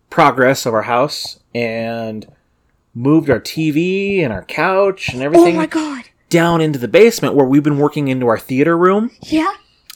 progress 0.09 0.65
of 0.65 0.73
our 0.73 0.83
house 0.83 1.39
and 1.53 2.25
moved 2.93 3.29
our 3.29 3.39
TV 3.39 4.23
and 4.23 4.33
our 4.33 4.43
couch 4.45 5.09
and 5.09 5.21
everything. 5.21 5.55
Oh 5.55 5.59
my 5.59 5.65
god. 5.67 6.05
down 6.29 6.61
into 6.61 6.79
the 6.79 6.87
basement 6.87 7.35
where 7.35 7.45
we've 7.45 7.63
been 7.63 7.77
working 7.77 8.07
into 8.07 8.27
our 8.27 8.39
theater 8.39 8.77
room. 8.77 9.11
Yeah. 9.21 9.53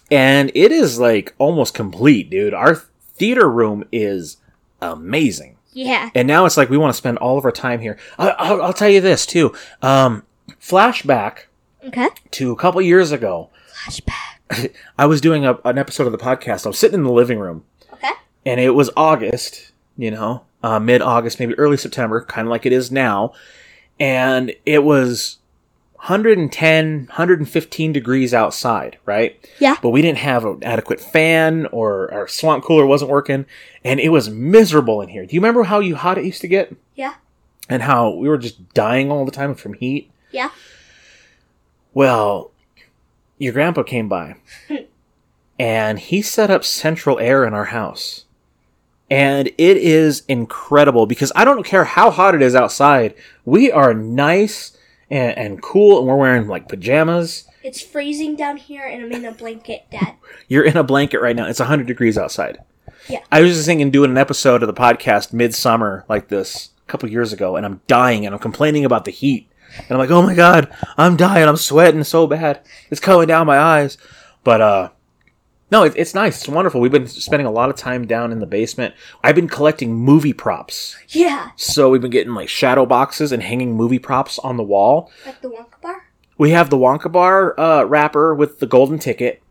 And 0.10 0.52
it 0.54 0.72
is 0.72 1.00
like 1.00 1.34
almost 1.38 1.74
complete, 1.74 2.30
dude. 2.30 2.54
Our 2.54 2.76
theater 2.76 3.50
room 3.50 3.84
is 3.92 4.38
amazing. 4.82 5.58
Yeah. 5.74 6.10
And 6.14 6.28
now 6.28 6.46
it's 6.46 6.58
like 6.58 6.70
we 6.70 6.78
want 6.78 6.94
to 6.94 6.98
spend 6.98 7.18
all 7.20 7.38
of 7.38 7.46
our 7.46 7.52
time 7.52 7.80
here. 7.80 7.98
I, 8.20 8.30
I'll, 8.32 8.62
I'll 8.62 8.74
tell 8.74 8.90
you 8.90 9.00
this 9.02 9.26
too. 9.26 9.54
Um, 9.82 10.24
flashback 10.62 11.44
Okay. 11.86 12.10
to 12.32 12.52
a 12.52 12.56
couple 12.56 12.82
years 12.82 13.12
ago. 13.12 13.50
Flashback. 13.74 14.74
I 14.98 15.06
was 15.06 15.22
doing 15.22 15.46
a, 15.46 15.58
an 15.66 15.78
episode 15.78 16.06
of 16.06 16.12
the 16.12 16.18
podcast. 16.18 16.66
I 16.66 16.70
was 16.70 16.78
sitting 16.78 17.00
in 17.00 17.04
the 17.04 17.12
living 17.12 17.40
room, 17.40 17.64
Okay. 17.94 18.12
and 18.46 18.60
it 18.60 18.72
was 18.72 18.90
August, 18.98 19.71
you 19.98 20.12
know, 20.12 20.44
uh, 20.64 20.80
mid 20.80 21.02
August, 21.02 21.40
maybe 21.40 21.54
early 21.56 21.78
September, 21.78 22.22
kind 22.22 22.48
of 22.48 22.50
like 22.52 22.66
it 22.66 22.74
is 22.74 22.92
now. 22.92 23.34
And 24.00 24.54
it 24.66 24.84
was 24.84 25.38
110, 25.96 27.06
115 27.06 27.94
degrees 27.94 28.34
outside, 28.34 28.98
right? 29.06 29.48
Yeah. 29.60 29.76
But 29.82 29.90
we 29.90 30.02
didn't 30.02 30.18
have 30.18 30.44
an 30.46 30.64
adequate 30.64 31.00
fan, 31.00 31.68
or 31.68 32.12
our 32.12 32.28
swamp 32.28 32.64
cooler 32.64 32.88
wasn't 32.88 33.12
working, 33.12 33.46
and 33.84 34.00
it 34.00 34.10
was 34.10 34.28
miserable 34.28 35.02
in 35.02 35.10
here. 35.10 35.28
Do 35.28 35.36
you 35.36 35.40
remember 35.40 35.64
how 35.64 35.80
you 35.80 35.96
hot 35.96 36.18
it 36.18 36.26
used 36.26 36.42
to 36.42 36.48
get? 36.48 36.76
Yeah. 36.96 37.14
And 37.70 37.84
how 37.84 38.10
we 38.10 38.28
were 38.28 38.40
just 38.40 38.74
dying 38.74 39.12
all 39.12 39.26
the 39.26 39.32
time 39.32 39.54
from 39.54 39.74
heat? 39.74 40.10
Yeah. 40.32 40.50
Well, 41.94 42.52
your 43.38 43.54
grandpa 43.54 43.84
came 43.84 44.10
by 44.10 44.38
and 45.60 46.00
he 46.00 46.22
set 46.22 46.50
up 46.50 46.64
central 46.64 47.20
air 47.20 47.46
in 47.46 47.54
our 47.54 47.66
house. 47.66 48.26
And 49.12 49.48
it 49.50 49.78
is 49.78 50.24
incredible 50.30 51.06
because 51.06 51.34
I 51.36 51.44
don't 51.44 51.66
care 51.66 51.84
how 51.84 52.10
hot 52.10 52.34
it 52.34 52.42
is 52.42 52.56
outside. 52.56 53.14
We 53.44 53.70
are 53.70 53.94
nice 53.94 54.76
and, 55.10 55.38
and 55.38 55.62
cool 55.62 56.00
and 56.00 56.08
we're 56.08 56.16
wearing 56.16 56.48
like 56.48 56.70
pajamas. 56.70 57.46
It's 57.62 57.82
freezing 57.82 58.36
down 58.36 58.58
here, 58.58 58.88
and 58.88 59.04
I'm 59.04 59.12
in 59.12 59.26
a 59.26 59.32
blanket, 59.34 59.86
Dad. 59.92 60.16
You're 60.48 60.64
in 60.64 60.78
a 60.78 60.84
blanket 60.84 61.20
right 61.20 61.36
now. 61.36 61.46
It's 61.46 61.60
100 61.60 61.86
degrees 61.86 62.18
outside. 62.18 62.60
Yeah. 63.08 63.20
I 63.32 63.42
was 63.42 63.54
just 63.54 63.66
thinking 63.66 63.92
doing 63.92 64.12
an 64.12 64.18
episode 64.18 64.64
of 64.64 64.68
the 64.68 64.74
podcast 64.74 65.34
midsummer 65.34 66.06
like 66.08 66.30
this 66.30 66.70
a 66.88 66.90
couple 66.90 67.10
years 67.10 67.34
ago 67.34 67.56
and 67.56 67.66
I'm 67.66 67.82
dying 67.88 68.26
and 68.26 68.34
I'm 68.34 68.40
complaining 68.40 68.86
about 68.86 69.06
the 69.06 69.12
heat. 69.12 69.50
And 69.78 69.92
I'm 69.92 69.98
like, 69.98 70.12
oh 70.12 70.22
my 70.22 70.36
god, 70.36 70.74
I'm 70.98 71.18
dying. 71.18 71.48
I'm 71.48 71.58
sweating 71.58 72.04
so 72.04 72.28
bad. 72.28 72.62
It's 72.90 73.00
coming 73.00 73.28
down 73.28 73.48
my 73.48 73.58
eyes. 73.58 73.98
But 74.44 74.62
uh 74.62 74.90
No, 75.72 75.84
it, 75.84 75.94
it's 75.96 76.14
nice. 76.14 76.40
It's 76.40 76.48
wonderful. 76.50 76.82
We've 76.82 76.92
been 76.92 77.08
spending 77.08 77.48
a 77.48 77.52
lot 77.52 77.70
of 77.70 77.76
time 77.78 78.06
down 78.06 78.32
in 78.32 78.40
the 78.40 78.46
basement. 78.46 78.94
I've 79.24 79.36
been 79.36 79.48
collecting 79.48 79.94
movie 79.96 80.34
props. 80.34 80.98
Yeah, 81.10 81.52
So 81.56 81.90
we've 81.90 82.02
been 82.02 82.12
getting 82.12 82.34
like 82.34 82.50
shadow 82.50 82.86
boxes 82.86 83.32
and 83.32 83.42
hanging 83.42 83.76
movie 83.76 84.00
props 84.00 84.38
on 84.40 84.58
the 84.58 84.64
wall. 84.64 85.10
like 85.26 85.42
the 85.42 85.50
Wonka 85.50 85.82
bar. 85.82 86.08
We 86.38 86.52
have 86.52 86.70
the 86.70 86.78
Wonka 86.78 87.12
Bar 87.12 87.58
uh, 87.60 87.84
wrapper 87.86 88.34
with 88.36 88.60
the 88.60 88.66
golden 88.66 88.98
ticket. 89.00 89.42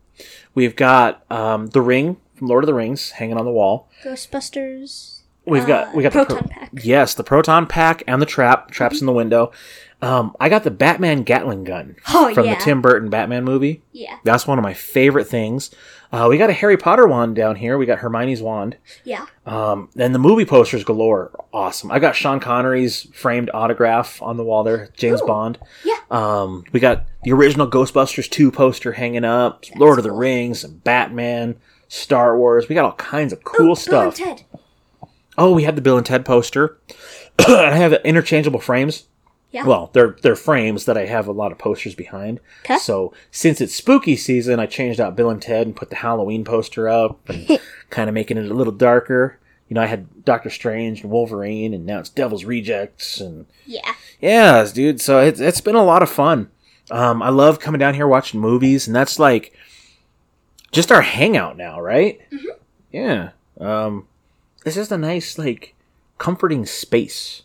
We've 0.53 0.75
got 0.75 1.23
um, 1.31 1.67
the 1.67 1.81
ring 1.81 2.17
from 2.35 2.47
Lord 2.47 2.63
of 2.63 2.67
the 2.67 2.73
Rings 2.73 3.11
hanging 3.11 3.37
on 3.37 3.45
the 3.45 3.51
wall. 3.51 3.87
Ghostbusters. 4.03 5.19
We've 5.45 5.65
got 5.65 5.87
Uh, 5.87 5.91
we 5.95 6.03
got 6.03 6.13
the 6.13 6.25
proton 6.25 6.47
pack. 6.49 6.69
Yes, 6.83 7.13
the 7.15 7.23
proton 7.23 7.65
pack 7.65 8.03
and 8.07 8.21
the 8.21 8.25
trap. 8.27 8.69
Traps 8.71 8.99
in 8.99 9.07
the 9.07 9.13
window. 9.13 9.51
Um, 10.01 10.35
I 10.39 10.49
got 10.49 10.63
the 10.63 10.71
Batman 10.71 11.21
Gatling 11.23 11.63
gun 11.63 11.95
Oh 12.11 12.33
from 12.33 12.45
yeah, 12.45 12.55
the 12.55 12.61
Tim 12.63 12.81
Burton 12.81 13.09
Batman 13.09 13.43
movie. 13.43 13.83
yeah, 13.91 14.17
That's 14.23 14.47
one 14.47 14.57
of 14.57 14.63
my 14.63 14.73
favorite 14.73 15.25
things. 15.27 15.69
Uh, 16.11 16.27
we 16.29 16.37
got 16.37 16.49
a 16.49 16.53
Harry 16.53 16.75
Potter 16.75 17.07
wand 17.07 17.35
down 17.35 17.55
here. 17.55 17.77
We 17.77 17.85
got 17.85 17.99
Hermione's 17.99 18.41
wand. 18.41 18.77
yeah. 19.05 19.27
Um, 19.45 19.89
and 19.95 20.13
the 20.13 20.19
movie 20.19 20.43
posters 20.45 20.83
galore. 20.83 21.31
Awesome. 21.53 21.89
I 21.91 21.99
got 21.99 22.15
Sean 22.15 22.39
Connery's 22.39 23.03
framed 23.13 23.49
autograph 23.53 24.21
on 24.21 24.35
the 24.37 24.43
wall 24.43 24.63
there. 24.63 24.89
James 24.97 25.21
Ooh. 25.21 25.27
Bond. 25.27 25.59
Yeah. 25.85 25.95
Um, 26.09 26.65
we 26.73 26.79
got 26.81 27.05
the 27.23 27.31
original 27.31 27.69
Ghostbusters 27.69 28.29
2 28.29 28.51
poster 28.51 28.93
hanging 28.93 29.23
up. 29.23 29.63
Lord 29.77 29.99
of 29.99 30.03
the 30.03 30.09
cool. 30.09 30.17
Rings, 30.19 30.63
and 30.65 30.83
Batman, 30.83 31.55
Star 31.87 32.37
Wars. 32.37 32.67
We 32.67 32.75
got 32.75 32.85
all 32.85 32.93
kinds 32.93 33.31
of 33.31 33.43
cool 33.45 33.65
Ooh, 33.67 33.67
Bill 33.67 33.75
stuff. 33.75 34.19
and 34.19 34.37
Ted. 34.39 34.45
Oh, 35.37 35.53
we 35.53 35.63
have 35.63 35.75
the 35.75 35.81
Bill 35.81 35.95
and 35.97 36.05
Ted 36.05 36.25
poster. 36.25 36.77
And 37.47 37.55
I 37.55 37.77
have 37.77 37.93
interchangeable 38.03 38.59
frames. 38.59 39.07
Yeah. 39.51 39.65
Well, 39.65 39.89
they're 39.93 40.15
they're 40.21 40.35
frames 40.35 40.85
that 40.85 40.97
I 40.97 41.05
have 41.05 41.27
a 41.27 41.31
lot 41.33 41.51
of 41.51 41.57
posters 41.57 41.93
behind. 41.93 42.39
So 42.77 43.13
since 43.31 43.59
it's 43.59 43.75
spooky 43.75 44.15
season, 44.15 44.59
I 44.59 44.65
changed 44.65 44.99
out 44.99 45.15
Bill 45.15 45.29
and 45.29 45.41
Ted 45.41 45.67
and 45.67 45.75
put 45.75 45.89
the 45.89 45.97
Halloween 45.97 46.43
poster 46.45 46.87
up 46.87 47.19
and 47.29 47.59
kind 47.89 48.09
of 48.09 48.13
making 48.13 48.37
it 48.37 48.49
a 48.49 48.53
little 48.53 48.73
darker. 48.73 49.37
You 49.67 49.75
know, 49.75 49.81
I 49.81 49.87
had 49.87 50.25
Doctor 50.25 50.49
Strange 50.49 51.01
and 51.01 51.11
Wolverine, 51.11 51.73
and 51.73 51.85
now 51.85 51.99
it's 51.99 52.09
Devil's 52.09 52.43
Rejects, 52.45 53.19
and 53.21 53.45
Yeah, 53.65 53.93
yeah, 54.21 54.67
dude. 54.73 55.01
So 55.01 55.19
it's 55.19 55.39
it's 55.39 55.61
been 55.61 55.75
a 55.75 55.83
lot 55.83 56.03
of 56.03 56.09
fun. 56.09 56.49
Um, 56.89 57.21
I 57.21 57.29
love 57.29 57.59
coming 57.59 57.79
down 57.79 57.93
here 57.93 58.07
watching 58.07 58.39
movies, 58.39 58.87
and 58.87 58.95
that's 58.95 59.17
like 59.19 59.53
just 60.71 60.91
our 60.91 61.01
hangout 61.01 61.57
now, 61.57 61.79
right? 61.79 62.19
Yeah. 62.91 63.31
Um, 63.59 64.07
it's 64.65 64.75
just 64.75 64.91
a 64.91 64.97
nice, 64.97 65.37
like, 65.37 65.75
comforting 66.17 66.65
space. 66.65 67.43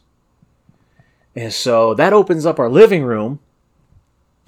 And 1.37 1.53
so 1.53 1.93
that 1.95 2.15
opens 2.15 2.47
up 2.47 2.59
our 2.59 2.71
living 2.71 3.05
room 3.05 3.41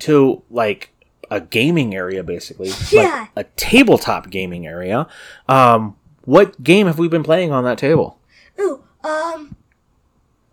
to 0.01 0.43
like 0.51 0.91
a 1.31 1.41
gaming 1.41 1.95
area, 1.95 2.23
basically. 2.23 2.73
Yeah. 2.91 3.27
Like 3.37 3.47
a 3.47 3.51
tabletop 3.57 4.31
gaming 4.31 4.67
area. 4.67 5.07
Um, 5.49 5.97
what 6.23 6.63
game 6.65 6.87
have 6.87 6.99
we 6.99 7.09
been 7.09 7.23
playing 7.23 7.53
on 7.53 7.65
that 7.65 7.79
table? 7.79 8.19
Ooh, 8.59 8.83
um, 9.05 9.57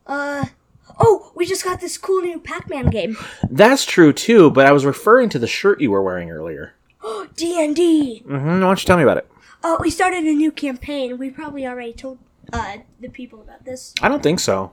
uh, 0.05 0.45
oh, 0.99 1.31
we 1.35 1.45
just 1.45 1.63
got 1.63 1.81
this 1.81 1.97
cool 1.97 2.21
new 2.21 2.39
Pac-Man 2.39 2.89
game. 2.89 3.17
That's 3.49 3.85
true 3.85 4.13
too, 4.13 4.51
but 4.51 4.65
I 4.65 4.71
was 4.71 4.85
referring 4.85 5.29
to 5.29 5.39
the 5.39 5.47
shirt 5.47 5.81
you 5.81 5.91
were 5.91 6.03
wearing 6.03 6.29
earlier. 6.29 6.75
Oh, 7.01 7.27
D 7.35 7.63
and 7.63 7.75
D. 7.75 8.23
Mm-hmm. 8.25 8.47
Why 8.47 8.59
don't 8.59 8.81
you 8.81 8.85
tell 8.85 8.97
me 8.97 9.03
about 9.03 9.17
it? 9.17 9.29
Oh, 9.63 9.77
we 9.79 9.89
started 9.89 10.25
a 10.25 10.33
new 10.33 10.51
campaign. 10.51 11.17
We 11.17 11.29
probably 11.29 11.65
already 11.65 11.93
told 11.93 12.19
uh 12.53 12.77
the 12.99 13.09
people 13.09 13.41
about 13.41 13.65
this. 13.65 13.93
I 14.01 14.09
don't 14.09 14.21
think 14.21 14.39
so. 14.39 14.71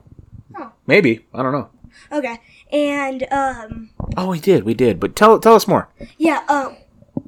Maybe 0.87 1.25
I 1.33 1.41
don't 1.43 1.51
know. 1.51 1.69
Okay, 2.11 2.39
and 2.71 3.25
um, 3.31 3.89
Oh, 4.17 4.29
we 4.29 4.39
did, 4.39 4.63
we 4.63 4.73
did. 4.73 4.99
But 4.99 5.15
tell 5.15 5.39
tell 5.39 5.55
us 5.55 5.67
more. 5.67 5.89
yeah, 6.17 6.43
um, 6.49 6.77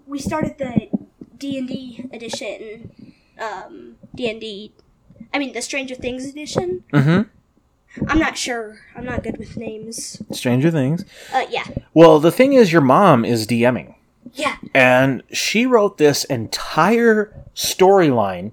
we 0.08 0.20
started 0.20 0.58
the 0.58 0.90
D 1.38 1.58
and 1.58 1.68
D 1.68 2.10
edition. 2.12 3.14
Um, 3.40 3.98
D 4.16 4.30
and 4.30 4.40
D. 4.42 4.72
I 5.34 5.40
mean, 5.40 5.54
the 5.54 5.62
Stranger 5.62 5.96
Things 5.96 6.26
edition. 6.26 6.84
Mm-hmm. 6.94 8.08
I'm 8.10 8.20
not 8.20 8.38
sure. 8.38 8.80
I'm 8.96 9.06
not 9.06 9.24
good 9.24 9.38
with 9.38 9.56
names. 9.58 10.22
Stranger 10.32 10.70
Things. 10.72 11.06
Uh, 11.34 11.46
yeah, 11.50 11.64
Well, 11.94 12.20
the 12.20 12.32
thing 12.32 12.54
is, 12.54 12.72
your 12.72 12.82
mom 12.82 13.24
is 13.26 13.46
DMing. 13.48 13.96
yeah, 14.34 14.58
and 14.74 15.24
she 15.32 15.66
wrote 15.66 15.98
this 15.98 16.24
entire 16.26 17.34
storyline. 17.56 18.52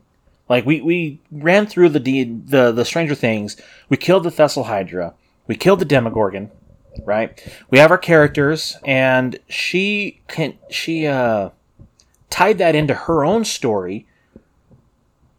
Like 0.53 0.67
we, 0.67 0.83
we 0.83 1.19
ran 1.31 1.67
through 1.67 1.89
the 1.89 1.99
D, 1.99 2.25
the 2.25 2.73
the 2.73 2.85
Stranger 2.85 3.15
Things. 3.15 3.57
We 3.89 3.97
killed 3.97 4.25
the 4.25 4.31
Thessalhydra. 4.31 5.15
We 5.47 5.55
killed 5.55 5.79
the 5.79 5.87
Demogorgon. 5.87 6.51
Right. 7.07 7.43
We 7.71 7.79
have 7.79 7.91
our 7.91 7.97
characters, 7.97 8.77
and 8.85 9.39
she 9.49 10.21
can 10.29 10.59
she 10.69 11.07
uh 11.07 11.49
tied 12.29 12.59
that 12.59 12.75
into 12.75 12.93
her 12.93 13.25
own 13.25 13.47
story. 13.47 14.07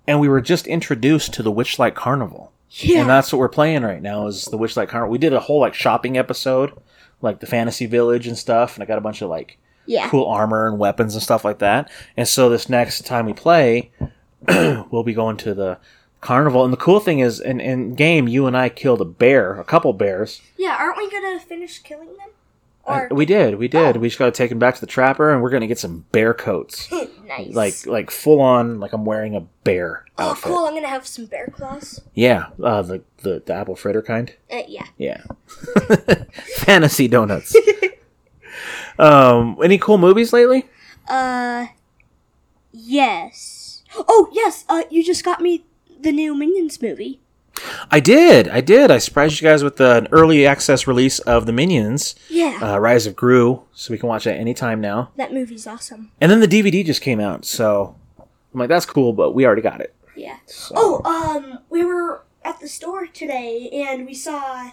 And 0.08 0.20
we 0.20 0.28
were 0.28 0.42
just 0.42 0.66
introduced 0.66 1.32
to 1.36 1.44
the 1.44 1.54
Witchlight 1.54 1.94
Carnival. 1.94 2.52
yeah. 2.72 3.02
And 3.02 3.08
that's 3.08 3.32
what 3.32 3.38
we're 3.38 3.50
playing 3.50 3.84
right 3.84 4.02
now 4.02 4.26
is 4.26 4.46
the 4.46 4.58
Witchlight 4.58 4.90
Carnival. 4.90 5.12
We 5.12 5.20
did 5.20 5.34
a 5.34 5.40
whole 5.40 5.60
like 5.60 5.76
shopping 5.76 6.18
episode, 6.18 6.72
like 7.22 7.40
the 7.40 7.46
Fantasy 7.46 7.86
Village 7.86 8.26
and 8.26 8.36
stuff, 8.36 8.74
and 8.74 8.82
I 8.82 8.88
got 8.88 8.98
a 8.98 9.02
bunch 9.02 9.22
of 9.22 9.30
like 9.30 9.60
yeah. 9.86 10.10
cool 10.10 10.26
armor 10.26 10.66
and 10.66 10.80
weapons 10.80 11.14
and 11.14 11.22
stuff 11.22 11.46
like 11.46 11.60
that. 11.60 11.92
And 12.18 12.28
so 12.28 12.50
this 12.50 12.68
next 12.68 13.06
time 13.06 13.28
we 13.28 13.34
play, 13.34 13.92
we'll 14.92 15.04
be 15.04 15.14
going 15.14 15.38
to 15.38 15.54
the 15.54 15.78
carnival. 16.22 16.64
And 16.64 16.74
the 16.74 16.78
cool 16.78 17.00
thing 17.00 17.20
is, 17.20 17.40
in, 17.40 17.60
in 17.60 17.96
game, 17.96 18.28
you 18.28 18.48
and 18.48 18.58
I 18.58 18.70
killed 18.70 19.02
a 19.02 19.06
bear, 19.06 19.60
a 19.60 19.64
couple 19.64 19.94
bears. 19.94 20.42
Yeah, 20.58 20.76
aren't 20.80 20.98
we 20.98 21.10
gonna 21.12 21.40
finish 21.40 21.80
killing 21.80 22.08
them? 22.18 22.30
Uh, 22.86 23.08
Or 23.10 23.16
we 23.16 23.26
did, 23.26 23.56
we 23.56 23.68
did. 23.70 23.96
Oh. 23.96 24.00
We 24.00 24.10
just 24.10 24.20
got 24.20 24.26
to 24.26 24.32
take 24.32 24.50
them 24.50 24.60
back 24.60 24.76
to 24.76 24.82
the 24.82 24.88
trapper, 24.88 25.32
and 25.32 25.42
we're 25.42 25.50
gonna 25.50 25.68
get 25.68 25.80
some 25.80 26.06
bear 26.12 26.34
coats, 26.34 26.92
nice. 27.28 27.54
like 27.54 27.86
like 27.86 28.12
full 28.12 28.42
on, 28.42 28.80
like 28.82 28.92
I'm 28.92 29.06
wearing 29.06 29.36
a 29.36 29.42
bear 29.64 30.04
oh, 30.18 30.32
outfit. 30.32 30.44
cool! 30.52 30.66
I'm 30.66 30.74
gonna 30.74 30.88
have 30.90 31.08
some 31.08 31.26
bear 31.28 31.48
claws. 31.48 32.02
Yeah, 32.14 32.48
uh, 32.62 32.82
the, 32.82 33.02
the 33.22 33.42
the 33.46 33.54
apple 33.54 33.78
fritter 33.78 34.02
kind. 34.02 34.34
Uh, 34.52 34.64
yeah. 34.68 34.88
Yeah, 34.98 35.24
fantasy 36.58 37.08
donuts. 37.08 37.56
um, 39.00 39.58
any 39.64 39.78
cool 39.78 39.98
movies 39.98 40.34
lately? 40.34 40.66
Uh, 41.08 41.68
yes. 42.74 43.53
Oh, 43.96 44.30
yes. 44.32 44.66
Uh, 44.70 44.84
you 44.90 45.04
just 45.04 45.24
got 45.24 45.42
me 45.42 45.66
the 46.00 46.12
new 46.12 46.36
Minions 46.36 46.82
movie. 46.82 47.20
I 47.92 48.00
did. 48.00 48.48
I 48.50 48.62
did. 48.62 48.90
I 48.92 48.98
surprised 48.98 49.40
you 49.40 49.48
guys 49.48 49.64
with 49.64 49.78
the, 49.78 49.96
an 49.98 50.08
early 50.12 50.46
access 50.46 50.88
release 50.88 51.20
of 51.20 51.46
the 51.46 51.54
Minions, 51.54 52.16
Yeah, 52.30 52.60
uh, 52.62 52.80
Rise 52.80 53.06
of 53.06 53.16
Gru, 53.16 53.62
so 53.74 53.92
we 53.94 53.98
can 54.00 54.10
watch 54.10 54.26
it 54.26 54.32
anytime 54.32 54.82
now. 54.82 55.12
that 55.18 55.32
movie's 55.34 55.68
awesome. 55.68 56.12
And 56.20 56.32
then 56.32 56.40
the 56.40 56.48
DVD 56.48 56.84
just 56.84 57.02
came 57.02 57.20
out, 57.20 57.46
so 57.46 57.96
I'm 58.20 58.60
like, 58.60 58.70
that's 58.70 58.88
cool, 58.88 59.14
but 59.14 59.32
we 59.32 59.46
already 59.46 59.62
got 59.62 59.82
it. 59.82 59.94
Yeah. 60.16 60.38
So. 60.48 60.74
Oh, 60.76 61.02
um, 61.06 61.60
we 61.70 61.84
were 61.86 62.24
at 62.44 62.60
the 62.60 62.68
store 62.68 63.06
today 63.06 63.70
and 63.72 64.06
we 64.06 64.14
saw 64.16 64.72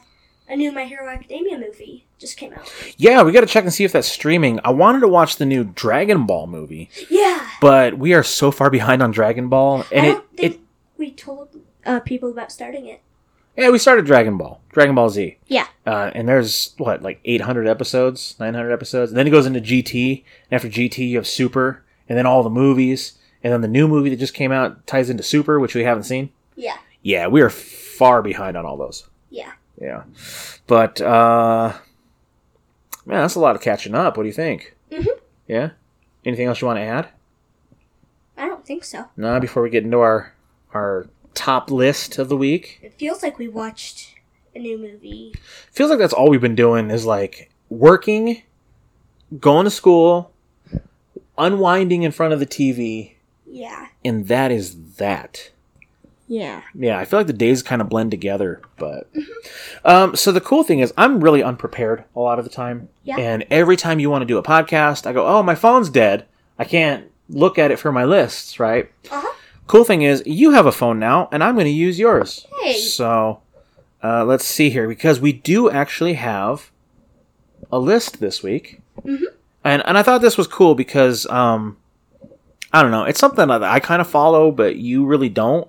a 0.50 0.56
new 0.56 0.72
My 0.72 0.84
Hero 0.84 1.08
Academia 1.08 1.58
movie 1.58 2.06
just 2.18 2.36
came 2.36 2.52
out. 2.52 2.70
yeah, 2.96 3.22
we 3.22 3.32
got 3.32 3.40
to 3.40 3.46
check 3.46 3.64
and 3.64 3.72
see 3.72 3.84
if 3.84 3.92
that's 3.92 4.08
streaming. 4.08 4.60
I 4.64 4.70
wanted 4.70 5.00
to 5.00 5.08
watch 5.08 5.36
the 5.36 5.46
new 5.46 5.64
Dragon 5.64 6.26
Ball 6.26 6.46
movie, 6.46 6.90
Yeah. 7.08 7.46
but 7.60 7.98
we 7.98 8.12
are 8.14 8.22
so 8.22 8.50
far 8.50 8.68
behind 8.70 9.02
on 9.02 9.10
Dragon 9.10 9.48
Ball, 9.48 9.84
and 9.92 10.06
I 10.06 10.10
it, 10.10 10.22
it 10.36 10.60
we 10.98 11.10
told 11.12 11.48
uh, 11.86 12.00
people 12.00 12.30
about 12.30 12.52
starting 12.52 12.86
it. 12.86 13.00
yeah, 13.56 13.70
we 13.70 13.78
started 13.78 14.04
Dragon 14.04 14.36
Ball, 14.36 14.60
Dragon 14.70 14.94
Ball 14.94 15.08
Z. 15.08 15.38
Yeah. 15.46 15.66
Uh, 15.86 16.10
and 16.14 16.28
there's 16.28 16.74
what 16.78 17.02
like 17.02 17.20
800 17.24 17.66
episodes 17.66 18.36
900 18.38 18.70
episodes 18.70 19.10
and 19.10 19.18
then 19.18 19.26
it 19.26 19.30
goes 19.30 19.46
into 19.46 19.60
gt 19.60 20.22
and 20.50 20.52
after 20.52 20.68
gt 20.68 20.98
you 20.98 21.16
have 21.16 21.26
super 21.26 21.82
and 22.08 22.16
then 22.18 22.26
all 22.26 22.42
the 22.44 22.50
movies 22.50 23.14
and 23.42 23.52
then 23.52 23.60
the 23.62 23.66
new 23.66 23.88
movie 23.88 24.10
that 24.10 24.18
just 24.18 24.34
came 24.34 24.52
out 24.52 24.86
ties 24.86 25.10
into 25.10 25.22
super 25.24 25.58
which 25.58 25.74
we 25.74 25.82
haven't 25.82 26.04
seen 26.04 26.30
Yeah. 26.54 26.76
yeah 27.02 27.26
we 27.26 27.40
are 27.40 27.50
far 27.50 28.22
behind 28.22 28.56
on 28.56 28.64
all 28.66 28.76
those 28.76 29.08
Yeah. 29.30 29.52
Yeah 29.80 30.02
but 30.66 31.00
uh 31.00 31.72
man 33.06 33.22
that's 33.22 33.34
a 33.34 33.40
lot 33.40 33.56
of 33.56 33.62
catching 33.62 33.94
up 33.94 34.16
what 34.16 34.22
do 34.24 34.28
you 34.28 34.32
think 34.32 34.76
Mhm. 34.92 35.06
yeah 35.48 35.70
anything 36.24 36.46
else 36.46 36.60
you 36.60 36.66
want 36.66 36.78
to 36.78 36.82
add 36.82 37.08
I 38.36 38.46
don't 38.46 38.64
think 38.64 38.84
so. 38.84 39.06
no 39.16 39.38
before 39.40 39.62
we 39.62 39.70
get 39.70 39.84
into 39.84 39.98
our 40.00 40.32
our 40.74 41.06
top 41.34 41.70
list 41.70 42.18
of 42.18 42.28
the 42.28 42.36
week 42.36 42.78
It 42.82 42.94
feels 42.94 43.22
like 43.22 43.38
we 43.38 43.48
watched 43.48 44.14
a 44.54 44.58
new 44.58 44.76
movie. 44.78 45.34
feels 45.72 45.90
like 45.90 45.98
that's 45.98 46.12
all 46.12 46.28
we've 46.28 46.40
been 46.40 46.54
doing 46.56 46.90
is 46.90 47.06
like 47.06 47.50
working, 47.68 48.42
going 49.38 49.64
to 49.64 49.70
school, 49.70 50.32
unwinding 51.38 52.02
in 52.02 52.10
front 52.12 52.32
of 52.32 52.40
the 52.40 52.46
TV, 52.46 53.14
Yeah. 53.46 53.86
and 54.04 54.26
that 54.28 54.50
is 54.50 54.94
that. 54.96 55.50
Yeah. 56.32 56.62
Yeah, 56.76 56.96
I 56.96 57.04
feel 57.06 57.18
like 57.18 57.26
the 57.26 57.32
days 57.32 57.60
kind 57.60 57.82
of 57.82 57.88
blend 57.88 58.12
together, 58.12 58.60
but 58.78 59.10
um, 59.84 60.14
so 60.14 60.30
the 60.30 60.40
cool 60.40 60.62
thing 60.62 60.78
is 60.78 60.94
I'm 60.96 61.20
really 61.20 61.42
unprepared 61.42 62.04
a 62.14 62.20
lot 62.20 62.38
of 62.38 62.44
the 62.44 62.50
time, 62.52 62.88
Yeah. 63.02 63.16
and 63.18 63.44
every 63.50 63.76
time 63.76 63.98
you 63.98 64.10
want 64.10 64.22
to 64.22 64.26
do 64.26 64.38
a 64.38 64.42
podcast, 64.42 65.06
I 65.08 65.12
go, 65.12 65.26
"Oh, 65.26 65.42
my 65.42 65.56
phone's 65.56 65.90
dead. 65.90 66.26
I 66.56 66.64
can't 66.64 67.06
look 67.28 67.58
at 67.58 67.72
it 67.72 67.80
for 67.80 67.90
my 67.90 68.04
lists." 68.04 68.60
Right? 68.60 68.90
Uh 69.10 69.20
huh. 69.22 69.32
Cool 69.66 69.82
thing 69.82 70.02
is 70.02 70.22
you 70.24 70.52
have 70.52 70.66
a 70.66 70.72
phone 70.72 71.00
now, 71.00 71.28
and 71.32 71.42
I'm 71.42 71.54
going 71.56 71.64
to 71.66 71.70
use 71.72 71.98
yours. 71.98 72.46
Hey. 72.62 72.74
So 72.74 73.40
uh, 74.04 74.24
let's 74.24 74.44
see 74.44 74.70
here 74.70 74.86
because 74.86 75.18
we 75.20 75.32
do 75.32 75.68
actually 75.68 76.14
have 76.14 76.70
a 77.72 77.80
list 77.80 78.20
this 78.20 78.40
week, 78.40 78.80
Mhm. 79.04 79.24
and 79.64 79.82
and 79.84 79.98
I 79.98 80.04
thought 80.04 80.20
this 80.22 80.38
was 80.38 80.46
cool 80.46 80.76
because 80.76 81.26
um, 81.26 81.76
I 82.72 82.82
don't 82.82 82.92
know. 82.92 83.02
It's 83.04 83.18
something 83.18 83.48
that 83.48 83.64
I 83.64 83.80
kind 83.80 84.00
of 84.00 84.08
follow, 84.08 84.52
but 84.52 84.76
you 84.76 85.04
really 85.06 85.28
don't. 85.28 85.66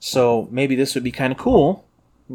So 0.00 0.48
maybe 0.50 0.74
this 0.76 0.94
would 0.94 1.04
be 1.04 1.12
kind 1.12 1.32
of 1.32 1.38
cool. 1.38 1.84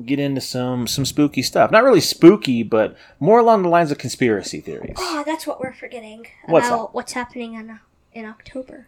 Get 0.05 0.19
into 0.19 0.39
some 0.41 0.87
some 0.87 1.03
spooky 1.05 1.41
stuff. 1.41 1.69
Not 1.71 1.83
really 1.83 1.99
spooky, 1.99 2.63
but 2.63 2.95
more 3.19 3.39
along 3.39 3.63
the 3.63 3.69
lines 3.69 3.91
of 3.91 3.97
conspiracy 3.97 4.61
theories. 4.61 4.95
Oh, 4.97 5.23
that's 5.25 5.45
what 5.45 5.59
we're 5.59 5.73
forgetting 5.73 6.27
What's 6.45 6.67
about 6.67 6.93
what's 6.95 7.11
happening 7.13 7.55
in 7.55 7.79
in 8.13 8.25
October. 8.25 8.87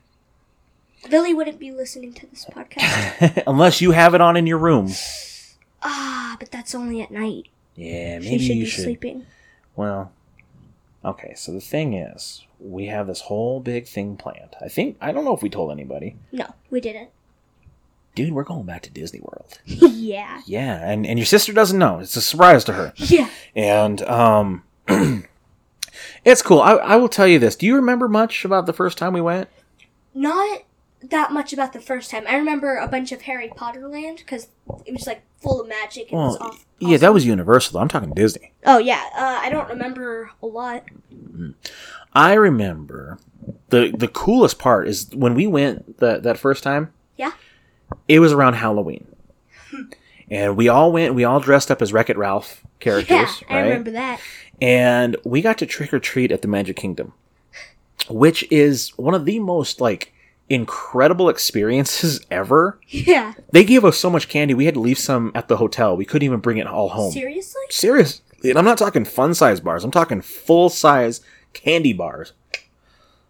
Billy 1.10 1.34
wouldn't 1.34 1.60
be 1.60 1.72
listening 1.72 2.14
to 2.14 2.26
this 2.28 2.46
podcast. 2.46 3.44
Unless 3.48 3.82
you 3.82 3.92
have 3.92 4.14
it 4.16 4.22
on 4.22 4.38
in 4.38 4.48
your 4.48 4.58
room. 4.58 4.90
ah, 5.82 6.38
but 6.40 6.50
that's 6.52 6.74
only 6.74 7.02
at 7.02 7.12
night. 7.12 7.50
Yeah, 7.76 8.20
She 8.22 8.30
maybe 8.30 8.46
should 8.48 8.56
you 8.56 8.64
be 8.64 8.70
should. 8.70 8.84
sleeping. 8.86 9.26
Well, 9.76 10.14
okay. 11.04 11.34
So 11.36 11.52
the 11.52 11.60
thing 11.60 11.94
is, 11.94 12.46
we 12.60 12.86
have 12.86 13.08
this 13.08 13.22
whole 13.22 13.60
big 13.60 13.88
thing 13.88 14.16
planned. 14.16 14.56
I 14.62 14.70
think 14.70 14.96
I 15.02 15.12
don't 15.12 15.26
know 15.26 15.36
if 15.36 15.42
we 15.44 15.50
told 15.50 15.72
anybody, 15.72 16.16
No, 16.32 16.54
we 16.70 16.80
didn't. 16.80 17.10
Dude. 18.16 18.34
We're 18.34 18.44
going 18.44 18.66
back 18.66 18.82
to 18.84 18.90
Disney 18.92 19.20
World. 19.22 19.58
yeah. 19.66 20.42
Yeah, 20.46 20.80
and 20.90 21.06
and 21.06 21.18
your 21.20 21.26
sister 21.26 21.54
doesn't 21.54 21.78
know. 21.80 22.00
It's 22.00 22.16
a 22.16 22.22
surprise 22.22 22.64
to 22.66 22.74
her. 22.74 22.94
Yeah. 22.98 23.30
And 23.56 24.02
um, 24.04 24.64
it's 26.26 26.42
cool. 26.42 26.62
I 26.62 26.74
I 26.74 26.96
will 26.96 27.10
tell 27.10 27.28
you 27.28 27.40
this. 27.40 27.56
Do 27.56 27.66
you 27.66 27.76
remember 27.76 28.08
much 28.08 28.46
about 28.46 28.66
the 28.66 28.74
first 28.74 28.98
time 28.98 29.14
we 29.14 29.22
went? 29.22 29.50
Not 30.14 30.64
that 31.10 31.32
much 31.32 31.52
about 31.54 31.74
the 31.74 31.82
first 31.82 32.10
time. 32.12 32.24
I 32.28 32.36
remember 32.38 32.78
a 32.78 32.88
bunch 32.88 33.12
of 33.12 33.24
Harry 33.24 33.52
Potter 33.56 33.88
land 33.88 34.18
because 34.20 34.48
it 34.86 34.94
was 34.94 35.06
like 35.08 35.22
full 35.42 35.60
of 35.62 35.68
magic 35.68 36.12
and 36.12 36.20
it 36.22 36.24
was 36.24 36.38
Well, 36.40 36.50
off. 36.50 36.66
yeah, 36.80 36.98
that 36.98 37.14
was 37.14 37.26
Universal. 37.26 37.80
I'm 37.80 37.90
talking 37.90 38.14
Disney. 38.14 38.54
Oh 38.66 38.78
yeah. 38.78 39.04
Uh, 39.16 39.40
I 39.42 39.50
don't 39.50 39.68
remember 39.70 40.32
a 40.42 40.46
lot. 40.46 40.86
I 42.14 42.34
remember 42.34 43.18
the 43.70 43.92
the 43.98 44.08
coolest 44.08 44.60
part 44.60 44.88
is 44.88 45.10
when 45.14 45.34
we 45.36 45.48
went 45.48 45.98
that 46.00 46.24
that 46.24 46.38
first 46.38 46.64
time. 46.64 46.94
It 48.08 48.20
was 48.20 48.34
around 48.34 48.54
Halloween, 48.54 49.08
and 50.30 50.58
we 50.58 50.68
all 50.68 50.92
went. 50.92 51.16
We 51.16 51.24
all 51.24 51.40
dressed 51.40 51.72
up 51.72 51.82
as 51.82 51.94
Wreck 51.94 52.10
It 52.10 52.18
Ralph 52.18 52.64
characters, 52.80 53.42
Yeah, 53.50 53.56
I 53.56 53.60
remember 53.62 53.92
that. 53.92 54.20
and 54.62 55.16
we 55.24 55.42
got 55.42 55.58
to 55.60 55.66
trick 55.66 55.94
or 55.94 56.00
treat 56.00 56.32
at 56.32 56.42
the 56.42 56.48
Magic 56.50 56.76
Kingdom, 56.76 57.14
which 58.10 58.46
is 58.52 58.90
one 58.98 59.14
of 59.14 59.26
the 59.26 59.40
most 59.40 59.80
like 59.80 60.14
incredible 60.50 61.30
experiences 61.30 62.26
ever. 62.32 62.78
Yeah. 62.88 63.34
They 63.52 63.64
gave 63.64 63.86
us 63.86 63.98
so 63.98 64.10
much 64.10 64.28
candy, 64.28 64.54
we 64.54 64.66
had 64.66 64.74
to 64.74 64.80
leave 64.82 65.00
some 65.00 65.32
at 65.34 65.48
the 65.48 65.58
hotel. 65.58 65.96
We 65.96 66.06
couldn't 66.06 66.26
even 66.26 66.42
bring 66.42 66.58
it 66.58 66.68
all 66.68 66.90
home. 66.90 67.12
Seriously? 67.14 67.62
Seriously. 67.70 68.22
And 68.50 68.60
I'm 68.60 68.66
not 68.66 68.78
talking 68.78 69.06
fun 69.06 69.34
size 69.34 69.62
bars. 69.62 69.86
I'm 69.86 69.92
talking 69.92 70.20
full 70.22 70.70
size 70.70 71.22
candy 71.54 71.94
bars. 71.94 72.34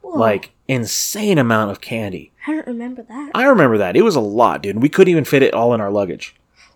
Whoa. 0.01 0.17
Like 0.17 0.49
insane 0.67 1.37
amount 1.37 1.69
of 1.69 1.79
candy. 1.79 2.31
I 2.45 2.51
don't 2.51 2.67
remember 2.67 3.03
that. 3.03 3.31
I 3.33 3.45
remember 3.45 3.77
that. 3.77 3.95
It 3.95 4.01
was 4.01 4.15
a 4.15 4.21
lot, 4.21 4.61
dude. 4.61 4.81
We 4.81 4.89
couldn't 4.89 5.11
even 5.11 5.25
fit 5.25 5.43
it 5.43 5.53
all 5.53 5.73
in 5.73 5.81
our 5.81 5.91
luggage. 5.91 6.35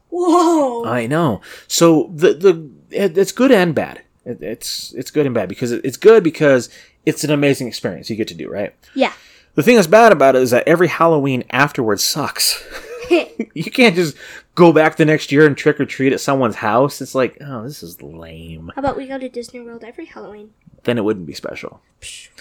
Whoa. 0.10 0.86
I 0.86 1.08
know. 1.08 1.42
So 1.68 2.12
the 2.14 2.34
the 2.34 2.70
it, 2.90 3.18
it's 3.18 3.32
good 3.32 3.52
and 3.52 3.76
bad. 3.76 4.02
It, 4.26 4.42
it's 4.42 4.94
it's 4.94 5.12
good 5.12 5.26
and 5.26 5.36
bad 5.36 5.50
because 5.50 5.72
it, 5.72 5.84
it's 5.84 5.98
good 5.98 6.24
because 6.24 6.70
it's 7.06 7.24
an 7.24 7.32
amazing 7.32 7.68
experience 7.68 8.10
you 8.10 8.16
get 8.16 8.28
to 8.30 8.34
do, 8.34 8.50
right? 8.50 8.74
yeah. 8.94 9.14
The 9.56 9.64
thing 9.64 9.76
that's 9.76 9.88
bad 9.88 10.12
about 10.12 10.36
it 10.36 10.44
is 10.44 10.52
that 10.52 10.68
every 10.68 10.88
Halloween 10.88 11.44
afterwards 11.50 12.04
sucks. 12.04 12.64
you 13.54 13.72
can't 13.72 13.96
just 13.96 14.16
go 14.56 14.72
back 14.72 14.96
the 14.96 15.06
next 15.06 15.32
year 15.32 15.46
and 15.46 15.58
trick 15.58 15.80
or 15.80 15.86
treat 15.86 16.14
at 16.14 16.20
someone's 16.20 16.56
house. 16.56 17.02
It's 17.02 17.16
like, 17.16 17.38
oh, 17.42 17.64
this 17.64 17.84
is 17.84 18.02
lame. 18.02 18.72
How 18.76 18.80
about 18.80 18.98
we 18.98 19.08
go 19.08 19.18
to 19.18 19.30
Disney 19.30 19.62
World 19.62 19.84
every 19.84 20.06
Halloween? 20.06 20.52
Then 20.84 20.98
it 20.98 21.04
wouldn't 21.04 21.26
be 21.26 21.34
special. 21.34 21.82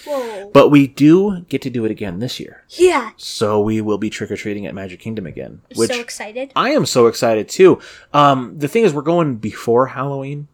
Whoa. 0.05 0.49
But 0.53 0.69
we 0.69 0.87
do 0.87 1.41
get 1.49 1.61
to 1.63 1.69
do 1.69 1.83
it 1.83 1.91
again 1.91 2.19
this 2.19 2.39
year. 2.39 2.63
Yeah. 2.69 3.11
So 3.17 3.59
we 3.59 3.81
will 3.81 3.97
be 3.97 4.09
trick 4.09 4.31
or 4.31 4.37
treating 4.37 4.65
at 4.65 4.73
Magic 4.75 4.99
Kingdom 4.99 5.25
again. 5.27 5.61
Which 5.75 5.91
so 5.91 5.99
excited. 5.99 6.51
I 6.55 6.69
am 6.69 6.85
so 6.85 7.07
excited 7.07 7.49
too. 7.49 7.81
Um, 8.13 8.57
the 8.57 8.67
thing 8.67 8.83
is, 8.83 8.93
we're 8.93 9.01
going 9.01 9.35
before 9.35 9.87
Halloween. 9.87 10.47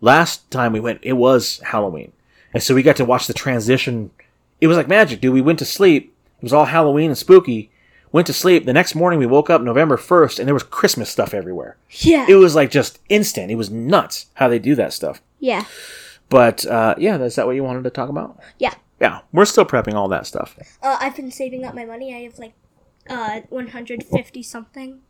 Last 0.00 0.48
time 0.50 0.72
we 0.72 0.80
went, 0.80 1.00
it 1.02 1.14
was 1.14 1.60
Halloween. 1.64 2.12
And 2.54 2.62
so 2.62 2.74
we 2.74 2.82
got 2.82 2.96
to 2.96 3.04
watch 3.04 3.26
the 3.26 3.34
transition. 3.34 4.10
It 4.60 4.68
was 4.68 4.76
like 4.76 4.88
magic, 4.88 5.20
dude. 5.20 5.34
We 5.34 5.40
went 5.42 5.58
to 5.58 5.64
sleep. 5.64 6.14
It 6.38 6.42
was 6.44 6.52
all 6.52 6.66
Halloween 6.66 7.10
and 7.10 7.18
spooky. 7.18 7.70
Went 8.12 8.26
to 8.28 8.32
sleep. 8.32 8.64
The 8.64 8.72
next 8.72 8.94
morning 8.94 9.18
we 9.18 9.26
woke 9.26 9.50
up 9.50 9.60
November 9.60 9.96
1st 9.96 10.38
and 10.38 10.46
there 10.46 10.54
was 10.54 10.62
Christmas 10.62 11.10
stuff 11.10 11.34
everywhere. 11.34 11.76
Yeah. 11.90 12.26
It 12.28 12.36
was 12.36 12.54
like 12.54 12.70
just 12.70 13.00
instant. 13.08 13.50
It 13.50 13.56
was 13.56 13.70
nuts 13.70 14.26
how 14.34 14.48
they 14.48 14.58
do 14.60 14.74
that 14.76 14.92
stuff. 14.92 15.20
yeah. 15.40 15.64
But 16.28 16.66
uh, 16.66 16.94
yeah, 16.98 17.16
is 17.18 17.36
that 17.36 17.46
what 17.46 17.56
you 17.56 17.64
wanted 17.64 17.84
to 17.84 17.90
talk 17.90 18.08
about? 18.08 18.38
Yeah. 18.58 18.74
Yeah, 19.00 19.20
we're 19.32 19.44
still 19.44 19.64
prepping 19.64 19.94
all 19.94 20.08
that 20.08 20.26
stuff. 20.26 20.56
Uh, 20.82 20.96
I've 21.00 21.14
been 21.16 21.30
saving 21.30 21.64
up 21.64 21.74
my 21.74 21.84
money. 21.84 22.14
I 22.14 22.18
have 22.22 22.38
like 22.38 22.54
uh 23.08 23.40
150 23.48 24.42
something. 24.42 25.00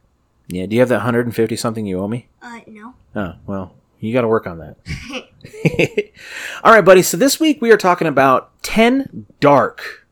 Yeah, 0.49 0.67
do 0.67 0.77
you 0.77 0.81
have 0.81 0.89
that 0.91 0.97
150 0.97 1.57
something 1.57 1.87
you 1.87 1.99
owe 1.99 2.09
me? 2.09 2.29
Uh 2.43 2.61
no. 2.67 2.95
Oh, 3.17 3.35
well, 3.47 3.75
you 4.01 4.13
got 4.13 4.21
to 4.23 4.29
work 4.29 4.47
on 4.47 4.59
that. 4.59 4.77
All 6.65 6.73
right, 6.73 6.85
buddy. 6.85 7.03
So 7.03 7.17
this 7.17 7.41
week 7.41 7.61
we 7.63 7.71
are 7.73 7.77
talking 7.77 8.07
about 8.07 8.63
10 8.63 9.27
dark, 9.41 10.07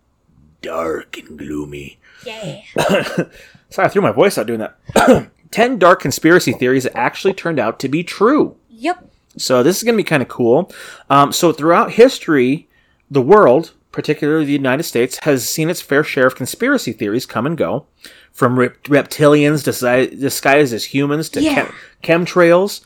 dark 0.62 1.18
and 1.18 1.38
gloomy. 1.38 1.98
Yeah. 2.24 2.62
Sorry, 3.70 3.86
I 3.86 3.88
threw 3.88 4.02
my 4.02 4.12
voice 4.12 4.38
out 4.38 4.46
doing 4.46 4.60
that. 4.60 5.30
10 5.50 5.78
dark 5.78 6.00
conspiracy 6.00 6.52
theories 6.52 6.84
that 6.84 6.96
actually 6.96 7.34
turned 7.34 7.58
out 7.58 7.78
to 7.80 7.88
be 7.88 8.02
true. 8.02 8.56
yep. 8.68 9.10
So 9.36 9.62
this 9.62 9.76
is 9.76 9.82
going 9.82 9.94
to 9.94 10.02
be 10.02 10.04
kind 10.04 10.22
of 10.22 10.28
cool. 10.28 10.72
Um, 11.10 11.32
so 11.32 11.52
throughout 11.52 11.92
history, 11.92 12.68
the 13.10 13.22
world, 13.22 13.72
particularly 13.92 14.44
the 14.46 14.52
United 14.52 14.82
States, 14.84 15.18
has 15.22 15.48
seen 15.48 15.68
its 15.70 15.80
fair 15.80 16.02
share 16.04 16.26
of 16.26 16.34
conspiracy 16.36 16.92
theories 16.92 17.26
come 17.26 17.46
and 17.46 17.56
go, 17.56 17.86
from 18.32 18.58
rep- 18.58 18.82
reptilians 18.84 19.64
disi- 19.64 20.18
disguised 20.18 20.72
as 20.74 20.84
humans 20.84 21.28
to 21.30 21.42
Yeah. 21.42 21.54
chem- 22.02 22.24
chemtrails. 22.26 22.80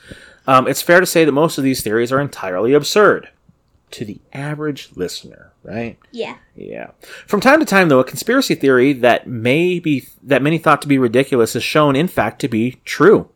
Um, 0.46 0.66
it's 0.68 0.82
fair 0.82 1.00
to 1.00 1.06
say 1.06 1.24
that 1.24 1.32
most 1.32 1.58
of 1.58 1.64
these 1.64 1.82
theories 1.82 2.10
are 2.12 2.20
entirely 2.20 2.72
absurd 2.72 3.28
to 3.92 4.04
the 4.04 4.20
average 4.32 4.90
listener, 4.94 5.50
right? 5.64 5.98
Yeah. 6.12 6.36
Yeah. 6.56 6.90
From 7.26 7.40
time 7.40 7.58
to 7.60 7.66
time, 7.66 7.88
though, 7.88 7.98
a 7.98 8.04
conspiracy 8.04 8.54
theory 8.54 8.92
that 8.94 9.26
may 9.26 9.80
be 9.80 10.06
that 10.22 10.42
many 10.42 10.58
thought 10.58 10.80
to 10.82 10.88
be 10.88 10.98
ridiculous 10.98 11.56
is 11.56 11.62
shown, 11.64 11.96
in 11.96 12.06
fact, 12.08 12.40
to 12.40 12.48
be 12.48 12.76
true. 12.84 13.28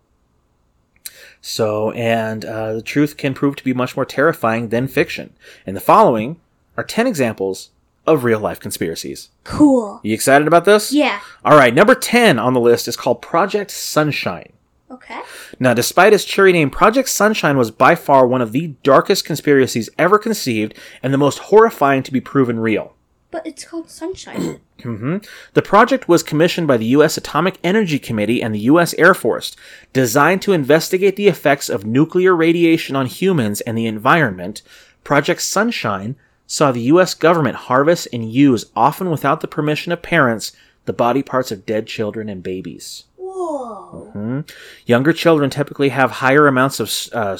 So, 1.47 1.91
and 1.91 2.43
uh, 2.43 2.73
the 2.73 2.83
truth 2.83 3.19
can 3.19 3.35
prove 3.35 3.55
to 3.57 3.65
be 3.65 3.75
much 3.75 3.97
more 3.97 4.07
terrifying 4.07 4.71
than 4.71 4.89
fiction. 4.89 5.35
And 5.67 5.77
the 5.77 5.81
following 5.81 6.41
are 6.79 6.83
ten 6.83 7.07
examples 7.07 7.69
of 8.07 8.25
real 8.25 8.41
life 8.41 8.59
conspiracies. 8.59 9.29
Cool. 9.45 10.01
You 10.03 10.15
excited 10.15 10.49
about 10.49 10.65
this? 10.65 10.91
Yeah. 10.91 11.21
All 11.45 11.59
right. 11.59 11.75
Number 11.75 11.95
ten 11.95 12.39
on 12.39 12.55
the 12.55 12.61
list 12.61 12.89
is 12.89 12.97
called 12.97 13.21
Project 13.21 13.71
Sunshine. 13.71 14.55
Okay. 14.91 15.21
Now, 15.61 15.75
despite 15.75 16.15
its 16.15 16.25
cheery 16.25 16.53
name, 16.53 16.71
Project 16.71 17.11
Sunshine 17.11 17.59
was 17.59 17.71
by 17.71 17.95
far 17.95 18.27
one 18.27 18.41
of 18.41 18.53
the 18.53 18.69
darkest 18.83 19.27
conspiracies 19.27 19.91
ever 19.99 20.19
conceived 20.19 20.73
and 21.03 21.13
the 21.13 21.19
most 21.19 21.41
horrifying 21.41 22.03
to 22.05 22.13
be 22.13 22.23
proven 22.23 22.59
real. 22.59 22.94
But 23.35 23.49
it's 23.49 23.65
called 23.65 23.91
Sunshine. 23.91 24.61
hmm 24.85 25.17
The 25.55 25.63
project 25.63 26.09
was 26.09 26.23
commissioned 26.23 26.69
by 26.69 26.77
the 26.77 26.95
U.S. 26.99 27.17
Atomic 27.17 27.59
Energy 27.65 27.99
Committee 27.99 28.41
and 28.41 28.55
the 28.55 28.61
U.S. 28.71 28.95
Air 28.95 29.13
Force, 29.13 29.57
designed 29.93 30.41
to 30.43 30.53
investigate 30.53 31.17
the 31.17 31.27
effects 31.27 31.69
of 31.69 31.85
nuclear 31.85 32.37
radiation 32.37 32.95
on 32.95 33.07
humans 33.07 33.61
and 33.63 33.77
the 33.77 33.87
environment. 33.87 34.63
Project 35.03 35.43
Sunshine 35.43 36.15
saw 36.47 36.71
the 36.71 36.83
U.S. 36.83 37.13
government 37.15 37.57
harvest 37.57 38.07
and 38.13 38.31
use, 38.31 38.67
often 38.77 39.11
without 39.11 39.41
the 39.41 39.49
permission 39.49 39.91
of 39.91 40.01
parents, 40.01 40.53
the 40.85 40.93
body 40.93 41.25
parts 41.25 41.51
of 41.51 41.67
dead 41.67 41.89
children 41.89 42.29
and 42.29 42.41
babies. 42.41 43.03
Whoa. 43.17 44.11
Hmm? 44.13 44.41
Younger 44.87 45.13
children 45.13 45.51
typically 45.51 45.89
have 45.89 46.13
higher 46.13 46.47
amounts 46.47 46.79
of 46.79 47.13
uh, 47.13 47.37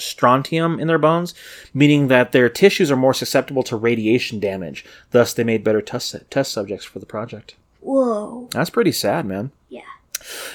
strontium 0.00 0.80
in 0.80 0.88
their 0.88 0.98
bones, 0.98 1.34
meaning 1.72 2.08
that 2.08 2.32
their 2.32 2.48
tissues 2.48 2.90
are 2.90 2.96
more 2.96 3.14
susceptible 3.14 3.62
to 3.64 3.76
radiation 3.76 4.40
damage. 4.40 4.84
Thus, 5.10 5.32
they 5.32 5.44
made 5.44 5.64
better 5.64 5.82
test, 5.82 6.16
test 6.30 6.52
subjects 6.52 6.84
for 6.84 6.98
the 6.98 7.06
project. 7.06 7.54
Whoa. 7.80 8.48
That's 8.52 8.70
pretty 8.70 8.92
sad, 8.92 9.26
man. 9.26 9.52
Yeah. 9.68 9.80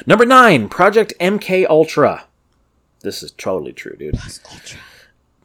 Number 0.05 0.25
nine, 0.25 0.69
Project 0.69 1.13
MK 1.19 1.65
Ultra. 1.67 2.25
This 3.01 3.23
is 3.23 3.31
totally 3.31 3.73
true, 3.73 3.95
dude. 3.97 4.17
Plus 4.17 4.39
Ultra. 4.51 4.79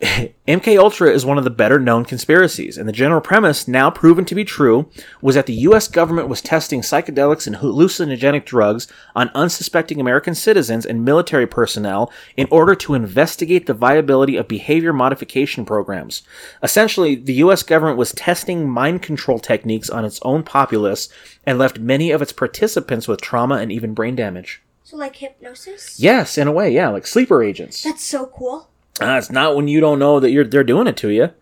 MK 0.49 0.79
Ultra 0.79 1.11
is 1.11 1.27
one 1.27 1.37
of 1.37 1.45
the 1.45 1.51
better 1.51 1.79
known 1.79 2.07
conspiracies, 2.07 2.79
and 2.79 2.89
the 2.89 2.93
general 2.93 3.21
premise, 3.21 3.69
now 3.69 3.91
proven 3.91 4.25
to 4.25 4.35
be 4.35 4.47
true, 4.47 4.89
was 5.21 5.35
that 5.35 5.45
the 5.45 5.53
US 5.53 5.89
government 5.89 6.27
was 6.27 6.41
testing 6.41 6.81
psychedelics 6.81 7.47
and 7.47 7.57
hallucinogenic 7.57 8.47
drugs 8.47 8.89
on 9.15 9.29
unsuspecting 9.35 10.01
American 10.01 10.35
citizens 10.35 10.87
and 10.87 11.05
military 11.05 11.47
personnel 11.47 12.11
in 12.35 12.49
order 12.51 12.75
to 12.77 12.95
investigate 12.95 13.67
the 13.67 13.75
viability 13.75 14.39
of 14.39 14.49
behavior 14.49 14.95
modification 14.95 15.67
programs. 15.67 16.23
Essentially, 16.63 17.15
the 17.15 17.35
US 17.35 17.63
government 17.63 17.99
was 17.99 18.13
testing 18.13 18.71
mind 18.71 19.03
control 19.03 19.39
techniques 19.39 19.91
on 19.91 20.07
its 20.07 20.19
own 20.23 20.43
populace 20.43 21.11
and 21.45 21.59
left 21.59 21.79
many 21.79 22.11
of 22.11 22.23
its 22.23 22.33
participants 22.33 23.07
with 23.07 23.21
trauma 23.21 23.57
and 23.57 23.71
even 23.71 23.93
brain 23.93 24.17
damage. 24.17 24.63
So 24.83 24.97
like 24.97 25.17
hypnosis? 25.17 26.01
Yes, 26.01 26.39
in 26.39 26.49
a 26.49 26.53
way, 26.53 26.71
yeah, 26.71 26.89
like 26.89 27.07
sleeper 27.07 27.43
agents. 27.43 27.83
That's 27.83 28.03
so 28.03 28.27
cool. 28.27 28.70
Uh, 29.01 29.17
it's 29.17 29.31
not 29.31 29.57
when 29.57 29.69
you 29.69 29.81
don't 29.81 29.99
know 29.99 30.21
that 30.21 30.31
you're 30.31 30.45
they're 30.45 30.65
doing 30.65 30.87
it 30.87 30.97
to 30.99 31.09
you. 31.09 31.31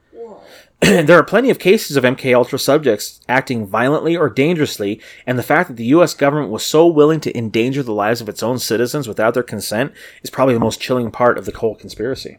There 0.80 1.18
are 1.18 1.24
plenty 1.24 1.50
of 1.50 1.58
cases 1.58 1.96
of 1.96 2.04
MK 2.04 2.32
Ultra 2.36 2.58
subjects 2.58 3.20
acting 3.28 3.66
violently 3.66 4.16
or 4.16 4.30
dangerously, 4.30 5.00
and 5.26 5.36
the 5.36 5.42
fact 5.42 5.68
that 5.68 5.76
the 5.76 5.86
US 5.86 6.14
government 6.14 6.52
was 6.52 6.64
so 6.64 6.86
willing 6.86 7.18
to 7.20 7.36
endanger 7.36 7.82
the 7.82 7.92
lives 7.92 8.20
of 8.20 8.28
its 8.28 8.44
own 8.44 8.60
citizens 8.60 9.08
without 9.08 9.34
their 9.34 9.42
consent 9.42 9.92
is 10.22 10.30
probably 10.30 10.54
the 10.54 10.60
most 10.60 10.80
chilling 10.80 11.10
part 11.10 11.36
of 11.36 11.46
the 11.46 11.58
whole 11.58 11.74
conspiracy. 11.74 12.38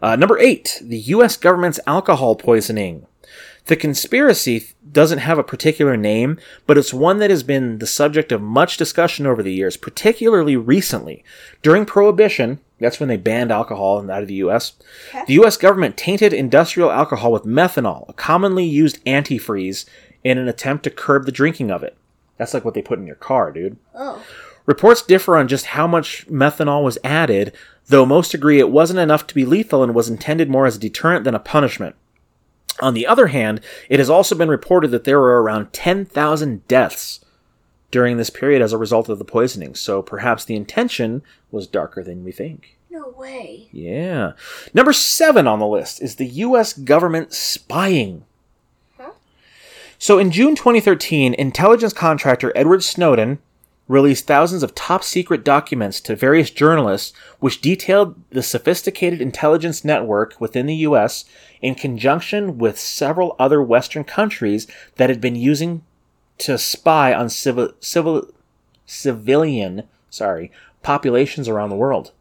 Uh, 0.00 0.16
number 0.16 0.38
eight, 0.38 0.80
the 0.82 0.98
U.S. 0.98 1.36
government's 1.36 1.80
alcohol 1.86 2.34
poisoning. 2.34 3.06
The 3.66 3.76
conspiracy 3.76 4.68
doesn't 4.94 5.18
have 5.18 5.38
a 5.38 5.44
particular 5.44 5.96
name, 5.96 6.38
but 6.66 6.78
it's 6.78 6.94
one 6.94 7.18
that 7.18 7.28
has 7.30 7.42
been 7.42 7.78
the 7.78 7.86
subject 7.86 8.32
of 8.32 8.40
much 8.40 8.78
discussion 8.78 9.26
over 9.26 9.42
the 9.42 9.52
years, 9.52 9.76
particularly 9.76 10.56
recently. 10.56 11.22
During 11.60 11.84
Prohibition, 11.84 12.60
that's 12.80 12.98
when 12.98 13.10
they 13.10 13.18
banned 13.18 13.50
alcohol 13.52 14.10
out 14.10 14.22
of 14.22 14.28
the 14.28 14.34
U.S., 14.34 14.72
Okay. 15.10 15.24
the 15.26 15.34
U.S. 15.34 15.56
government 15.58 15.96
tainted 15.98 16.32
industrial 16.32 16.90
alcohol 16.90 17.30
with 17.32 17.44
methanol, 17.44 18.08
a 18.08 18.12
commonly 18.14 18.64
used 18.64 19.04
antifreeze, 19.04 19.84
in 20.22 20.38
an 20.38 20.48
attempt 20.48 20.84
to 20.84 20.90
curb 20.90 21.26
the 21.26 21.32
drinking 21.32 21.70
of 21.70 21.82
it. 21.82 21.96
That's 22.38 22.54
like 22.54 22.64
what 22.64 22.72
they 22.74 22.80
put 22.82 22.98
in 22.98 23.06
your 23.06 23.16
car, 23.16 23.52
dude. 23.52 23.76
Oh. 23.94 24.22
Reports 24.66 25.02
differ 25.02 25.36
on 25.36 25.46
just 25.46 25.66
how 25.66 25.86
much 25.86 26.26
methanol 26.28 26.82
was 26.82 26.98
added, 27.04 27.52
though 27.88 28.06
most 28.06 28.32
agree 28.32 28.58
it 28.58 28.70
wasn't 28.70 28.98
enough 28.98 29.26
to 29.26 29.34
be 29.34 29.44
lethal 29.44 29.82
and 29.82 29.94
was 29.94 30.08
intended 30.08 30.48
more 30.48 30.64
as 30.66 30.76
a 30.76 30.80
deterrent 30.80 31.24
than 31.24 31.34
a 31.34 31.38
punishment. 31.38 31.94
On 32.80 32.94
the 32.94 33.06
other 33.06 33.28
hand, 33.28 33.60
it 33.88 33.98
has 33.98 34.10
also 34.10 34.34
been 34.34 34.48
reported 34.48 34.90
that 34.90 35.04
there 35.04 35.20
were 35.20 35.42
around 35.42 35.72
10,000 35.72 36.66
deaths 36.66 37.20
during 37.90 38.16
this 38.16 38.30
period 38.30 38.60
as 38.60 38.72
a 38.72 38.78
result 38.78 39.08
of 39.08 39.18
the 39.18 39.24
poisoning, 39.24 39.74
so 39.74 40.02
perhaps 40.02 40.44
the 40.44 40.56
intention 40.56 41.22
was 41.52 41.68
darker 41.68 42.02
than 42.02 42.24
we 42.24 42.32
think. 42.32 42.76
No 42.90 43.10
way. 43.10 43.68
Yeah. 43.70 44.32
Number 44.72 44.92
seven 44.92 45.46
on 45.46 45.60
the 45.60 45.66
list 45.66 46.02
is 46.02 46.16
the 46.16 46.26
U.S. 46.26 46.72
government 46.72 47.32
spying. 47.32 48.24
Huh? 48.96 49.12
So 49.98 50.18
in 50.18 50.32
June 50.32 50.56
2013, 50.56 51.34
intelligence 51.34 51.92
contractor 51.92 52.52
Edward 52.56 52.82
Snowden 52.82 53.38
released 53.86 54.26
thousands 54.26 54.62
of 54.62 54.74
top 54.74 55.04
secret 55.04 55.44
documents 55.44 56.00
to 56.00 56.16
various 56.16 56.50
journalists 56.50 57.12
which 57.38 57.60
detailed 57.60 58.14
the 58.30 58.42
sophisticated 58.42 59.20
intelligence 59.20 59.84
network 59.84 60.40
within 60.40 60.66
the 60.66 60.76
US 60.76 61.24
in 61.60 61.74
conjunction 61.74 62.56
with 62.56 62.78
several 62.78 63.36
other 63.38 63.62
western 63.62 64.04
countries 64.04 64.66
that 64.96 65.10
had 65.10 65.20
been 65.20 65.36
using 65.36 65.82
to 66.38 66.56
spy 66.56 67.12
on 67.12 67.28
civil, 67.28 67.72
civil 67.80 68.26
civilian 68.86 69.84
sorry 70.10 70.50
populations 70.82 71.48
around 71.48 71.70
the 71.70 71.76
world. 71.76 72.12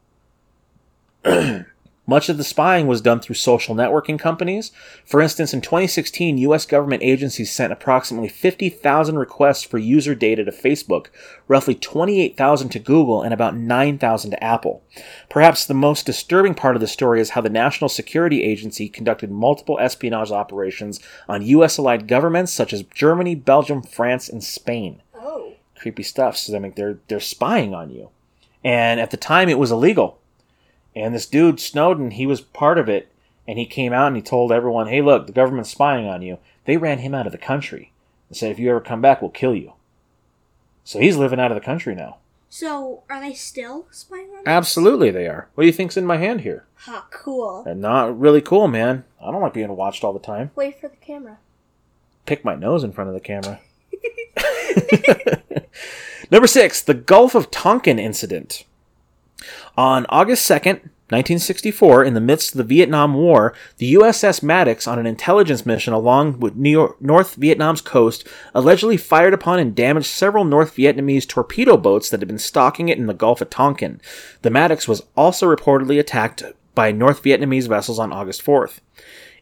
Much 2.05 2.27
of 2.27 2.37
the 2.37 2.43
spying 2.43 2.85
was 2.85 2.99
done 2.99 3.21
through 3.21 3.35
social 3.35 3.73
networking 3.73 4.19
companies. 4.19 4.73
For 5.05 5.21
instance, 5.21 5.53
in 5.53 5.61
2016, 5.61 6.37
US 6.39 6.65
government 6.65 7.01
agencies 7.01 7.49
sent 7.51 7.71
approximately 7.71 8.27
50,000 8.27 9.17
requests 9.17 9.63
for 9.63 9.77
user 9.77 10.13
data 10.13 10.43
to 10.43 10.51
Facebook, 10.51 11.07
roughly 11.47 11.75
28,000 11.75 12.69
to 12.69 12.79
Google, 12.79 13.21
and 13.21 13.33
about 13.33 13.55
9,000 13.55 14.31
to 14.31 14.43
Apple. 14.43 14.83
Perhaps 15.29 15.65
the 15.65 15.73
most 15.73 16.05
disturbing 16.05 16.53
part 16.53 16.75
of 16.75 16.81
the 16.81 16.87
story 16.87 17.21
is 17.21 17.31
how 17.31 17.41
the 17.41 17.49
National 17.49 17.87
Security 17.87 18.43
Agency 18.43 18.89
conducted 18.89 19.31
multiple 19.31 19.79
espionage 19.79 20.31
operations 20.31 20.99
on 21.29 21.41
US 21.41 21.77
allied 21.77 22.07
governments 22.07 22.51
such 22.51 22.73
as 22.73 22.83
Germany, 22.83 23.33
Belgium, 23.33 23.81
France, 23.81 24.27
and 24.27 24.43
Spain 24.43 25.01
Oh. 25.15 25.53
creepy 25.75 26.03
stuff. 26.03 26.35
So 26.35 26.53
I 26.55 26.59
mean, 26.59 26.73
they're 26.75 26.99
they're 27.07 27.21
spying 27.21 27.73
on 27.73 27.89
you, 27.91 28.09
and 28.61 28.99
at 28.99 29.11
the 29.11 29.17
time 29.17 29.47
it 29.47 29.57
was 29.57 29.71
illegal. 29.71 30.19
And 30.95 31.13
this 31.13 31.25
dude 31.25 31.59
Snowden, 31.59 32.11
he 32.11 32.25
was 32.25 32.41
part 32.41 32.77
of 32.77 32.87
it, 32.89 33.11
and 33.47 33.57
he 33.57 33.65
came 33.65 33.93
out 33.93 34.07
and 34.07 34.15
he 34.15 34.21
told 34.21 34.51
everyone, 34.51 34.87
"Hey, 34.87 35.01
look, 35.01 35.25
the 35.25 35.33
government's 35.33 35.71
spying 35.71 36.07
on 36.07 36.21
you." 36.21 36.37
They 36.65 36.77
ran 36.77 36.99
him 36.99 37.13
out 37.13 37.25
of 37.25 37.31
the 37.31 37.37
country 37.37 37.91
and 38.29 38.37
said, 38.37 38.51
"If 38.51 38.59
you 38.59 38.69
ever 38.69 38.79
come 38.81 39.01
back, 39.01 39.21
we'll 39.21 39.31
kill 39.31 39.55
you." 39.55 39.73
So 40.83 40.99
he's 40.99 41.17
living 41.17 41.39
out 41.39 41.51
of 41.51 41.55
the 41.55 41.61
country 41.61 41.95
now. 41.95 42.17
So, 42.49 43.01
are 43.09 43.19
they 43.19 43.33
still 43.33 43.87
spying 43.89 44.29
on 44.29 44.37
us? 44.39 44.43
Absolutely, 44.45 45.09
they 45.09 45.27
are. 45.27 45.49
What 45.55 45.63
do 45.63 45.65
you 45.65 45.73
think's 45.73 45.97
in 45.97 46.05
my 46.05 46.17
hand 46.17 46.41
here? 46.41 46.65
Ha, 46.81 47.07
cool. 47.09 47.63
And 47.65 47.81
not 47.81 48.19
really 48.19 48.41
cool, 48.41 48.67
man. 48.67 49.05
I 49.19 49.31
don't 49.31 49.41
like 49.41 49.53
being 49.53 49.75
watched 49.75 50.03
all 50.03 50.13
the 50.13 50.19
time. 50.19 50.51
Wait 50.55 50.79
for 50.79 50.87
the 50.87 50.97
camera. 50.97 51.39
pick 52.27 52.45
my 52.45 52.53
nose 52.53 52.83
in 52.83 52.91
front 52.91 53.07
of 53.09 53.15
the 53.15 53.19
camera. 53.19 53.59
Number 56.31 56.47
six, 56.47 56.81
the 56.81 56.93
Gulf 56.93 57.33
of 57.33 57.49
Tonkin 57.49 57.97
incident. 57.97 58.65
On 59.75 60.05
August 60.09 60.47
2nd, 60.49 60.89
1964, 61.09 62.03
in 62.03 62.13
the 62.13 62.21
midst 62.21 62.51
of 62.51 62.57
the 62.57 62.63
Vietnam 62.63 63.15
War, 63.15 63.55
the 63.77 63.95
USS 63.95 64.43
Maddox, 64.43 64.87
on 64.87 64.99
an 64.99 65.07
intelligence 65.07 65.65
mission 65.65 65.93
along 65.93 66.39
with 66.39 66.55
York, 66.55 67.01
North 67.01 67.35
Vietnam's 67.35 67.81
coast, 67.81 68.27
allegedly 68.53 68.97
fired 68.97 69.33
upon 69.33 69.59
and 69.59 69.75
damaged 69.75 70.07
several 70.07 70.45
North 70.45 70.75
Vietnamese 70.75 71.27
torpedo 71.27 71.75
boats 71.75 72.09
that 72.09 72.19
had 72.21 72.27
been 72.27 72.37
stalking 72.37 72.89
it 72.89 72.97
in 72.99 73.07
the 73.07 73.13
Gulf 73.13 73.41
of 73.41 73.49
Tonkin. 73.49 73.99
The 74.43 74.51
Maddox 74.51 74.87
was 74.87 75.03
also 75.17 75.47
reportedly 75.47 75.99
attacked 75.99 76.43
by 76.75 76.91
North 76.91 77.23
Vietnamese 77.23 77.67
vessels 77.67 77.99
on 77.99 78.13
August 78.13 78.43
4th. 78.43 78.79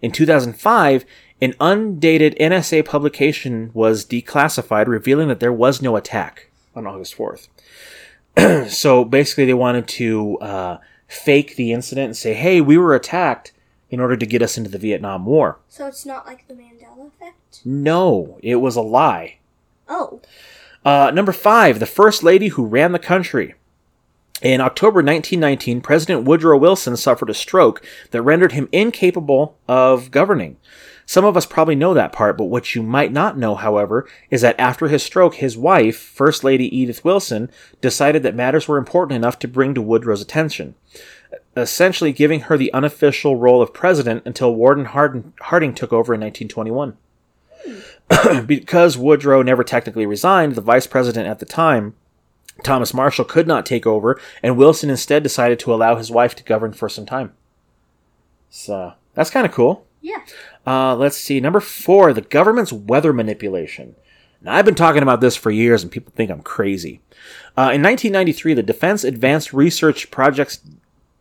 In 0.02 0.12
2005, 0.12 1.06
an 1.42 1.54
undated 1.60 2.38
NSA 2.40 2.86
publication 2.86 3.72
was 3.74 4.06
declassified, 4.06 4.88
revealing 4.88 5.28
that 5.28 5.40
there 5.40 5.54
was 5.54 5.82
no 5.82 5.96
attack 5.96 6.50
on 6.76 6.88
August 6.88 7.18
4th. 7.18 7.50
so 8.68 9.04
basically, 9.04 9.46
they 9.46 9.54
wanted 9.54 9.88
to 9.88 10.38
uh, 10.40 10.78
fake 11.08 11.56
the 11.56 11.74
incident 11.74 12.06
and 12.06 12.18
say, 12.18 12.34
hey, 12.34 12.62
we 12.62 12.78
were 12.78 12.96
attacked 12.96 13.52
in 13.90 14.00
order 14.00 14.16
to 14.16 14.26
get 14.26 14.42
us 14.42 14.58
into 14.58 14.70
the 14.70 14.78
Vietnam 14.78 15.26
War. 15.26 15.60
So 15.68 15.86
it's 15.88 16.06
not 16.06 16.26
like 16.26 16.48
the 16.48 16.54
Mandela 16.54 17.08
effect? 17.08 17.62
No, 17.66 18.40
it 18.42 18.56
was 18.56 18.76
a 18.76 18.82
lie. 18.82 19.38
Oh. 19.88 20.22
Uh, 20.86 21.12
number 21.14 21.34
five, 21.34 21.80
the 21.80 21.86
first 21.86 22.24
lady 22.24 22.48
who 22.48 22.66
ran 22.66 22.94
the 22.94 23.00
country. 23.00 23.56
In 24.42 24.62
October 24.62 24.98
1919, 25.04 25.82
President 25.82 26.24
Woodrow 26.24 26.58
Wilson 26.58 26.98
suffered 26.98 27.30
a 27.30 27.34
stroke 27.34 27.86
that 28.10 28.24
rendered 28.24 28.54
him 28.54 28.70
incapable 28.72 29.56
of 29.68 30.10
governing. 30.10 30.58
Some 31.12 31.26
of 31.26 31.36
us 31.36 31.46
probably 31.46 31.76
know 31.76 31.94
that 31.94 32.14
part, 32.14 32.38
but 32.38 32.46
what 32.46 32.74
you 32.74 32.82
might 32.82 33.12
not 33.12 33.38
know, 33.38 33.56
however, 33.56 34.08
is 34.30 34.40
that 34.44 34.58
after 34.58 34.88
his 34.88 35.04
stroke, 35.04 35.36
his 35.36 35.58
wife, 35.58 36.00
First 36.00 36.42
Lady 36.42 36.74
Edith 36.74 37.04
Wilson, 37.04 37.52
decided 37.82 38.24
that 38.24 38.34
matters 38.34 38.66
were 38.66 38.78
important 38.78 39.18
enough 39.18 39.38
to 39.40 39.48
bring 39.50 39.74
to 39.74 39.82
Woodrow's 39.82 40.22
attention, 40.22 40.74
essentially 41.58 42.14
giving 42.14 42.40
her 42.40 42.58
the 42.58 42.72
unofficial 42.72 43.36
role 43.36 43.62
of 43.62 43.74
president 43.74 44.24
until 44.26 44.56
Warren 44.56 44.86
Harding, 44.86 45.74
took 45.74 45.92
over 45.92 46.14
in 46.14 46.22
1921 46.22 46.96
because 48.46 48.98
Woodrow 48.98 49.42
never 49.42 49.66
technically 49.66 50.06
resigned, 50.06 50.56
the 50.56 50.62
vice 50.62 50.88
president 50.88 51.28
at 51.28 51.40
the 51.40 51.46
time, 51.46 51.94
Thomas 52.64 52.94
Marshall, 52.94 53.26
could 53.26 53.48
not 53.48 53.66
take 53.66 53.86
over, 53.86 54.18
and 54.42 54.56
Wilson 54.56 54.90
instead 54.90 55.24
decided 55.24 55.60
to 55.60 55.74
allow 55.74 55.98
his 55.98 56.10
wife 56.10 56.36
to 56.36 56.44
govern 56.46 56.72
for 56.72 56.88
some 56.88 57.06
time. 57.06 57.34
So 58.50 58.94
that's 59.14 59.30
kind 59.30 59.46
of 59.46 59.52
cool. 59.52 59.86
Yeah. 60.02 60.24
Uh, 60.66 60.96
let's 60.96 61.18
see. 61.18 61.40
Number 61.40 61.60
four, 61.60 62.14
the 62.14 62.22
government's 62.22 62.74
weather 62.74 63.14
manipulation. 63.14 63.96
Now, 64.42 64.56
I've 64.56 64.66
been 64.66 64.76
talking 64.76 65.04
about 65.04 65.22
this 65.22 65.36
for 65.36 65.52
years, 65.52 65.84
and 65.84 65.92
people 65.92 66.12
think 66.16 66.32
I'm 66.32 66.42
crazy. 66.42 67.02
Uh, 67.56 67.70
in 67.74 67.84
1993, 67.84 68.56
the 68.56 68.64
Defense 68.64 69.04
Advanced 69.04 69.54
Research 69.54 70.10
Projects 70.10 70.62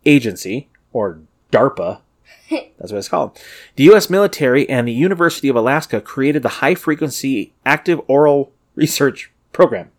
Agency, 0.07 0.71
or 0.93 1.21
DARPA, 1.53 2.01
that's 2.51 2.90
what 2.93 2.99
it's 2.99 3.09
called. 3.09 3.38
The 3.77 3.85
U.S. 3.85 4.09
military 4.09 4.69
and 4.69 4.88
the 4.88 4.93
University 4.93 5.49
of 5.49 5.57
Alaska 5.57 6.01
created 6.01 6.43
the 6.43 6.49
High 6.49 6.75
Frequency 6.75 7.53
Active 7.66 8.01
Oral 8.07 8.53
Research 8.75 9.31
Program. 9.53 9.90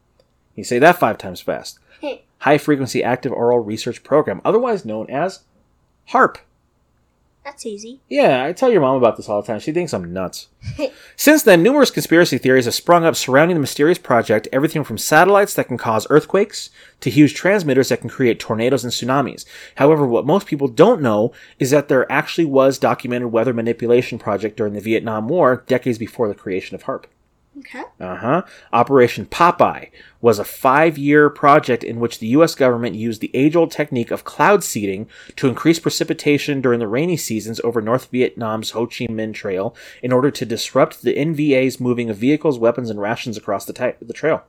You 0.56 0.64
say 0.64 0.80
that 0.80 1.00
five 1.00 1.18
times 1.18 1.42
fast. 1.42 1.80
High 2.40 2.58
Frequency 2.58 3.04
Active 3.04 3.32
Oral 3.32 3.60
Research 3.60 4.04
Program, 4.04 4.42
otherwise 4.44 4.84
known 4.84 5.08
as 5.12 5.42
HAARP. 6.10 6.38
That's 7.44 7.66
easy. 7.66 8.02
Yeah, 8.08 8.46
I 8.46 8.54
tell 8.54 8.72
your 8.72 8.82
mom 8.82 8.98
about 8.98 9.18
this 9.18 9.28
all 9.28 9.42
the 9.42 9.48
time. 9.48 9.60
She 9.60 9.72
thinks 9.72 9.94
I'm 9.94 10.14
nuts. 10.14 10.50
Since 11.16 11.42
then, 11.42 11.64
numerous 11.64 11.90
conspiracy 11.90 12.38
theories 12.38 12.66
have 12.66 12.76
sprung 12.76 13.04
up 13.04 13.16
surrounding 13.16 13.56
the 13.56 13.62
mysterious 13.62 13.98
project, 13.98 14.48
everything 14.54 14.84
from 14.84 15.00
satellites 15.00 15.56
that 15.56 15.68
can 15.68 15.78
cause 15.78 16.06
earthquakes 16.12 16.70
to 17.00 17.10
huge 17.10 17.34
transmitters 17.34 17.90
that 17.90 18.00
can 18.00 18.10
create 18.10 18.40
tornadoes 18.40 18.84
and 18.84 18.94
tsunamis. 18.94 19.46
However, 19.76 20.06
what 20.06 20.26
most 20.26 20.46
people 20.46 20.68
don't 20.68 21.02
know 21.02 21.34
is 21.58 21.72
that 21.72 21.88
there 21.88 22.10
actually 22.12 22.46
was 22.46 22.78
documented 22.78 23.32
weather 23.32 23.54
manipulation 23.54 24.20
project 24.20 24.56
during 24.56 24.74
the 24.74 24.80
Vietnam 24.80 25.28
War, 25.28 25.64
decades 25.66 25.98
before 25.98 26.28
the 26.28 26.36
creation 26.36 26.76
of 26.76 26.84
HAARP. 26.84 27.06
Okay. 27.60 27.84
Uh 28.00 28.16
huh. 28.16 28.42
Operation 28.72 29.26
Popeye 29.26 29.90
was 30.22 30.40
a 30.40 30.46
five 30.46 30.98
year 30.98 31.30
project 31.30 31.84
in 31.84 32.00
which 32.00 32.20
the 32.20 32.28
U.S. 32.28 32.56
government 32.56 32.96
used 32.96 33.20
the 33.20 33.32
age 33.34 33.56
old 33.58 33.72
technique 33.72 34.10
of 34.10 34.24
cloud 34.24 34.64
seeding 34.64 35.08
to 35.36 35.50
increase 35.50 35.78
precipitation 35.80 36.62
during 36.62 36.80
the 36.80 36.88
rainy 36.88 37.18
seasons 37.18 37.60
over 37.64 37.82
North 37.82 38.10
Vietnam's 38.10 38.72
Ho 38.72 38.88
Chi 38.88 39.08
Minh 39.08 39.34
Trail 39.34 39.76
in 40.02 40.14
order 40.14 40.32
to 40.32 40.46
disrupt 40.46 41.02
the 41.02 41.16
NVA's 41.16 41.80
moving 41.80 42.10
of 42.10 42.18
vehicles, 42.18 42.58
weapons, 42.58 42.90
and 42.90 43.02
rations 43.02 43.36
across 43.36 43.66
the, 43.66 43.74
ti- 43.74 43.98
the 44.02 44.14
trail. 44.14 44.44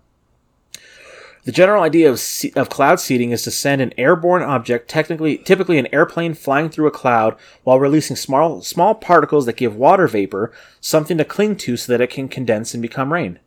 The 1.44 1.52
general 1.52 1.82
idea 1.82 2.08
of, 2.08 2.20
se- 2.20 2.52
of 2.54 2.68
cloud 2.68 3.00
seeding 3.00 3.32
is 3.32 3.42
to 3.42 3.50
send 3.50 3.80
an 3.82 3.92
airborne 3.98 4.42
object, 4.42 4.88
technically, 4.88 5.38
typically 5.38 5.76
an 5.78 5.92
airplane, 5.92 6.34
flying 6.34 6.68
through 6.68 6.86
a 6.86 6.92
cloud 6.92 7.36
while 7.64 7.80
releasing 7.80 8.14
small, 8.14 8.62
small 8.62 8.94
particles 8.94 9.46
that 9.46 9.56
give 9.56 9.74
water 9.74 10.06
vapor 10.06 10.52
something 10.80 11.18
to 11.18 11.24
cling 11.24 11.56
to 11.56 11.76
so 11.76 11.92
that 11.92 12.00
it 12.00 12.10
can 12.10 12.28
condense 12.28 12.74
and 12.74 12.82
become 12.82 13.12
rain. 13.12 13.40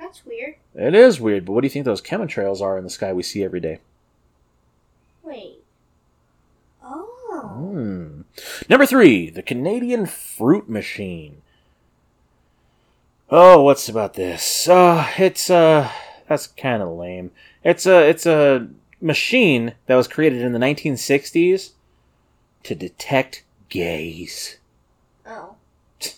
That's 0.00 0.26
weird. 0.26 0.56
It 0.74 0.94
is 0.94 1.20
weird, 1.20 1.44
but 1.44 1.52
what 1.52 1.60
do 1.60 1.66
you 1.66 1.70
think 1.70 1.84
those 1.84 2.02
chemtrails 2.02 2.60
are 2.60 2.76
in 2.76 2.84
the 2.84 2.90
sky 2.90 3.12
we 3.12 3.22
see 3.22 3.44
every 3.44 3.60
day? 3.60 3.78
Wait. 5.22 5.58
Oh. 6.82 7.04
Hmm. 7.32 8.22
Number 8.68 8.86
three, 8.86 9.30
the 9.30 9.42
Canadian 9.42 10.06
Fruit 10.06 10.68
Machine. 10.68 11.42
Oh, 13.30 13.62
what's 13.62 13.88
about 13.88 14.14
this? 14.14 14.68
Uh, 14.68 15.06
it's 15.16 15.48
uh, 15.48 15.88
that's 16.32 16.46
kind 16.46 16.82
of 16.82 16.88
lame. 16.88 17.30
It's 17.62 17.86
a 17.86 18.08
it's 18.08 18.26
a 18.26 18.68
machine 19.00 19.74
that 19.86 19.96
was 19.96 20.08
created 20.08 20.40
in 20.40 20.52
the 20.52 20.58
1960s 20.58 21.72
to 22.62 22.74
detect 22.74 23.44
gays. 23.68 24.58
Oh. 25.26 25.56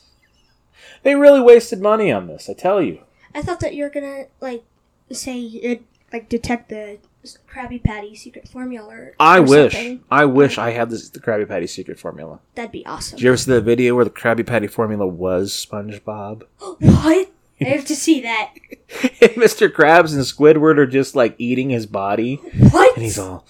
They 1.02 1.14
really 1.16 1.42
wasted 1.42 1.82
money 1.82 2.10
on 2.10 2.28
this, 2.28 2.48
I 2.48 2.54
tell 2.54 2.80
you. 2.80 3.00
I 3.34 3.42
thought 3.42 3.60
that 3.60 3.74
you 3.74 3.84
were 3.84 3.90
gonna 3.90 4.24
like 4.40 4.64
say 5.12 5.38
it 5.38 5.82
like 6.10 6.30
detect 6.30 6.70
the 6.70 6.98
Krabby 7.46 7.82
Patty 7.82 8.14
secret 8.14 8.48
formula. 8.48 8.88
Or, 8.88 9.14
I 9.20 9.38
or 9.38 9.42
wish, 9.42 9.72
something. 9.72 10.04
I 10.10 10.24
wish 10.24 10.56
I 10.56 10.70
had 10.70 10.88
this 10.88 11.10
the 11.10 11.20
Krabby 11.20 11.46
Patty 11.46 11.66
secret 11.66 11.98
formula. 11.98 12.40
That'd 12.54 12.72
be 12.72 12.86
awesome. 12.86 13.16
Did 13.18 13.24
you 13.24 13.30
ever 13.30 13.36
see 13.36 13.50
the 13.50 13.60
video 13.60 13.94
where 13.94 14.04
the 14.06 14.10
Krabby 14.10 14.46
Patty 14.46 14.66
formula 14.66 15.06
was 15.06 15.52
SpongeBob? 15.52 16.44
what? 16.78 17.30
I 17.60 17.64
have 17.64 17.84
to 17.86 17.96
see 17.96 18.20
that. 18.22 18.54
Mr. 18.88 19.70
Krabs 19.70 20.12
and 20.14 20.22
Squidward 20.22 20.78
are 20.78 20.86
just 20.86 21.14
like 21.14 21.34
eating 21.38 21.70
his 21.70 21.86
body. 21.86 22.36
What? 22.70 22.94
And 22.94 23.04
he's 23.04 23.18
all, 23.18 23.46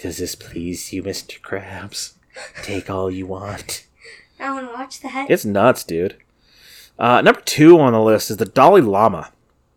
Does 0.00 0.18
this 0.18 0.34
please 0.34 0.92
you, 0.92 1.02
Mr. 1.02 1.40
Krabs? 1.40 2.14
Take 2.62 2.90
all 2.90 3.10
you 3.10 3.26
want. 3.26 3.86
I 4.40 4.52
want 4.52 4.68
to 4.68 4.74
watch 4.74 5.00
that. 5.00 5.30
It's 5.30 5.44
nuts, 5.44 5.84
dude. 5.84 6.16
Uh, 6.98 7.20
number 7.20 7.40
two 7.40 7.78
on 7.78 7.92
the 7.92 8.00
list 8.00 8.30
is 8.30 8.36
the 8.38 8.44
Dalai 8.44 8.80
Lama. 8.80 9.32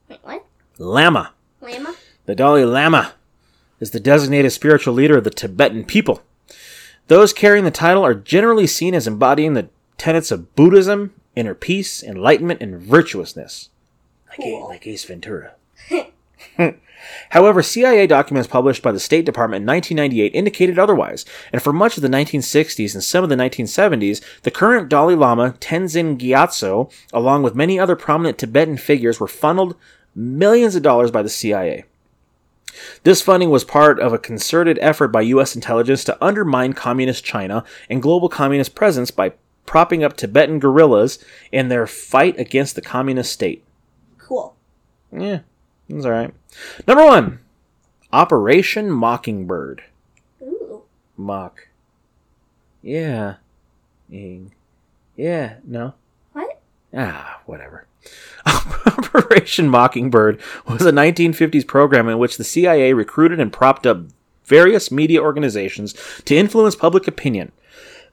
Wait, 0.09 0.19
what? 0.23 0.45
Lama. 0.77 1.33
Lama? 1.61 1.95
The 2.25 2.35
Dalai 2.35 2.65
Lama 2.65 3.13
is 3.79 3.91
the 3.91 3.99
designated 3.99 4.51
spiritual 4.51 4.93
leader 4.93 5.17
of 5.17 5.23
the 5.23 5.29
Tibetan 5.29 5.85
people. 5.85 6.21
Those 7.07 7.33
carrying 7.33 7.65
the 7.65 7.71
title 7.71 8.05
are 8.05 8.13
generally 8.13 8.67
seen 8.67 8.93
as 8.95 9.07
embodying 9.07 9.53
the 9.53 9.69
tenets 9.97 10.31
of 10.31 10.55
Buddhism, 10.55 11.13
inner 11.35 11.53
peace, 11.53 12.03
enlightenment, 12.03 12.61
and 12.61 12.79
virtuousness. 12.79 13.69
Like, 14.29 14.37
Cool. 14.39 14.67
like 14.67 14.87
Ace 14.87 15.05
Ventura. 15.05 15.53
However, 17.29 17.63
CIA 17.63 18.05
documents 18.07 18.47
published 18.47 18.83
by 18.83 18.91
the 18.91 18.99
State 18.99 19.25
Department 19.25 19.63
in 19.63 19.67
1998 19.67 20.35
indicated 20.35 20.77
otherwise, 20.77 21.25
and 21.51 21.61
for 21.61 21.73
much 21.73 21.97
of 21.97 22.03
the 22.03 22.09
1960s 22.09 22.93
and 22.93 23.03
some 23.03 23.23
of 23.23 23.29
the 23.29 23.35
1970s, 23.35 24.21
the 24.43 24.51
current 24.51 24.87
Dalai 24.89 25.15
Lama, 25.15 25.55
Tenzin 25.59 26.17
Gyatso, 26.17 26.91
along 27.11 27.43
with 27.43 27.55
many 27.55 27.79
other 27.79 27.95
prominent 27.95 28.37
Tibetan 28.37 28.77
figures, 28.77 29.19
were 29.19 29.27
funneled 29.27 29.75
millions 30.15 30.75
of 30.75 30.83
dollars 30.83 31.09
by 31.11 31.23
the 31.23 31.29
CIA. 31.29 31.85
This 33.03 33.21
funding 33.21 33.49
was 33.49 33.63
part 33.63 33.99
of 33.99 34.13
a 34.13 34.19
concerted 34.19 34.77
effort 34.81 35.09
by 35.09 35.21
U.S. 35.21 35.55
intelligence 35.55 36.03
to 36.05 36.23
undermine 36.23 36.73
communist 36.73 37.23
China 37.23 37.63
and 37.89 38.01
global 38.01 38.29
communist 38.29 38.75
presence 38.75 39.11
by 39.11 39.33
propping 39.71 40.03
up 40.03 40.17
Tibetan 40.17 40.59
guerrillas 40.59 41.17
in 41.49 41.69
their 41.69 41.87
fight 41.87 42.37
against 42.37 42.75
the 42.75 42.81
communist 42.81 43.31
state. 43.31 43.63
Cool. 44.17 44.53
Yeah, 45.17 45.39
that's 45.87 46.03
all 46.03 46.11
right. 46.11 46.33
Number 46.85 47.05
one, 47.05 47.39
Operation 48.11 48.91
Mockingbird. 48.91 49.81
Ooh. 50.41 50.83
Mock. 51.15 51.69
Yeah. 52.81 53.35
Ing. 54.11 54.53
Yeah. 55.15 55.55
No. 55.63 55.93
What? 56.33 56.61
Ah, 56.93 57.39
whatever. 57.45 57.87
Operation 58.45 59.69
Mockingbird 59.69 60.41
was 60.67 60.85
a 60.85 60.91
1950s 60.91 61.65
program 61.65 62.09
in 62.09 62.17
which 62.17 62.35
the 62.35 62.43
CIA 62.43 62.91
recruited 62.91 63.39
and 63.39 63.53
propped 63.53 63.87
up 63.87 64.01
various 64.43 64.91
media 64.91 65.21
organizations 65.21 65.95
to 66.25 66.35
influence 66.35 66.75
public 66.75 67.07
opinion. 67.07 67.53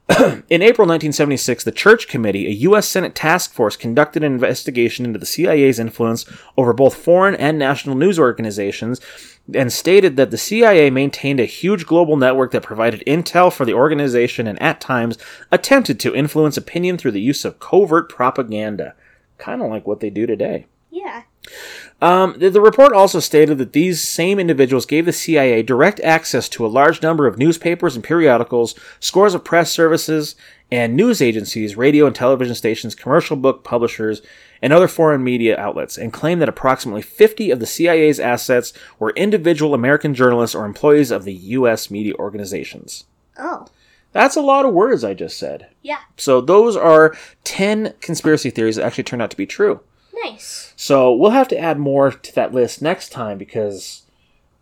in 0.49 0.63
April 0.63 0.87
1976, 0.87 1.63
the 1.63 1.71
Church 1.71 2.07
Committee, 2.07 2.47
a 2.47 2.61
U.S. 2.61 2.87
Senate 2.87 3.13
task 3.13 3.53
force, 3.53 3.75
conducted 3.75 4.23
an 4.23 4.33
investigation 4.33 5.05
into 5.05 5.19
the 5.19 5.25
CIA's 5.25 5.77
influence 5.77 6.25
over 6.57 6.73
both 6.73 6.95
foreign 6.95 7.35
and 7.35 7.59
national 7.59 7.95
news 7.95 8.17
organizations 8.17 8.99
and 9.53 9.71
stated 9.71 10.15
that 10.15 10.31
the 10.31 10.37
CIA 10.37 10.89
maintained 10.89 11.39
a 11.39 11.45
huge 11.45 11.85
global 11.85 12.17
network 12.17 12.51
that 12.51 12.63
provided 12.63 13.03
intel 13.05 13.53
for 13.53 13.65
the 13.65 13.73
organization 13.73 14.47
and 14.47 14.59
at 14.61 14.81
times 14.81 15.17
attempted 15.51 15.99
to 15.99 16.15
influence 16.15 16.57
opinion 16.57 16.97
through 16.97 17.11
the 17.11 17.21
use 17.21 17.45
of 17.45 17.59
covert 17.59 18.09
propaganda. 18.09 18.95
Kind 19.37 19.61
of 19.61 19.69
like 19.69 19.85
what 19.85 19.99
they 19.99 20.09
do 20.09 20.25
today. 20.25 20.65
Yeah. 20.89 21.23
Um, 22.01 22.35
the, 22.37 22.49
the 22.49 22.61
report 22.61 22.93
also 22.93 23.19
stated 23.19 23.57
that 23.57 23.73
these 23.73 24.01
same 24.01 24.39
individuals 24.39 24.85
gave 24.85 25.05
the 25.05 25.13
CIA 25.13 25.61
direct 25.63 25.99
access 25.99 26.47
to 26.49 26.65
a 26.65 26.67
large 26.67 27.01
number 27.01 27.27
of 27.27 27.37
newspapers 27.37 27.95
and 27.95 28.03
periodicals, 28.03 28.73
scores 28.99 29.33
of 29.33 29.43
press 29.43 29.71
services 29.71 30.35
and 30.71 30.95
news 30.95 31.21
agencies, 31.21 31.75
radio 31.75 32.05
and 32.05 32.15
television 32.15 32.55
stations, 32.55 32.95
commercial 32.95 33.35
book 33.35 33.63
publishers, 33.63 34.21
and 34.61 34.71
other 34.71 34.87
foreign 34.87 35.23
media 35.23 35.57
outlets, 35.57 35.97
and 35.97 36.13
claimed 36.13 36.41
that 36.41 36.49
approximately 36.49 37.01
50 37.01 37.51
of 37.51 37.59
the 37.59 37.65
CIA's 37.65 38.19
assets 38.19 38.71
were 38.97 39.11
individual 39.11 39.73
American 39.73 40.13
journalists 40.13 40.55
or 40.55 40.65
employees 40.65 41.11
of 41.11 41.25
the 41.25 41.33
U.S. 41.33 41.91
media 41.91 42.13
organizations. 42.15 43.05
Oh. 43.37 43.65
That's 44.11 44.35
a 44.35 44.41
lot 44.41 44.65
of 44.65 44.73
words 44.73 45.03
I 45.03 45.13
just 45.13 45.37
said. 45.37 45.67
Yeah. 45.81 45.99
So 46.17 46.41
those 46.41 46.75
are 46.75 47.15
10 47.43 47.93
conspiracy 48.01 48.49
theories 48.49 48.77
that 48.77 48.85
actually 48.85 49.03
turned 49.03 49.21
out 49.21 49.31
to 49.31 49.37
be 49.37 49.45
true. 49.45 49.81
Nice. 50.23 50.73
So 50.75 51.13
we'll 51.13 51.31
have 51.31 51.47
to 51.49 51.57
add 51.57 51.79
more 51.79 52.11
to 52.11 52.35
that 52.35 52.53
list 52.53 52.81
next 52.81 53.09
time 53.09 53.37
because 53.37 54.03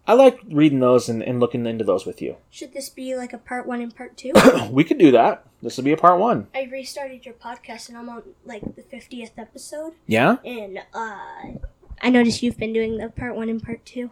I 0.08 0.14
like 0.14 0.40
reading 0.50 0.80
those 0.80 1.10
and, 1.10 1.22
and 1.24 1.40
looking 1.40 1.66
into 1.66 1.84
those 1.84 2.06
with 2.06 2.22
you. 2.22 2.38
Should 2.50 2.74
this 2.74 2.90
be 2.90 3.16
like 3.16 3.34
a 3.34 3.38
part 3.38 3.66
one 3.66 3.82
and 3.82 3.96
part 3.96 4.18
two? 4.18 4.34
we 4.72 4.84
could 4.84 4.98
do 4.98 5.12
that. 5.12 5.44
This 5.62 5.78
would 5.78 5.86
be 5.86 5.92
a 5.94 5.98
part 5.98 6.20
one. 6.20 6.48
I 6.54 6.64
restarted 6.72 7.26
your 7.26 7.34
podcast 7.34 7.90
and 7.90 7.98
I'm 7.98 8.08
on 8.10 8.24
like 8.46 8.76
the 8.76 8.84
fiftieth 8.84 9.32
episode, 9.38 9.94
Yeah? 10.06 10.38
and 10.46 10.80
uh, 10.94 11.58
I 12.02 12.10
noticed 12.10 12.44
you've 12.44 12.58
been 12.58 12.74
doing 12.74 12.98
the 12.98 13.10
part 13.10 13.36
one 13.36 13.50
and 13.50 13.62
part 13.62 13.84
two. 13.86 14.12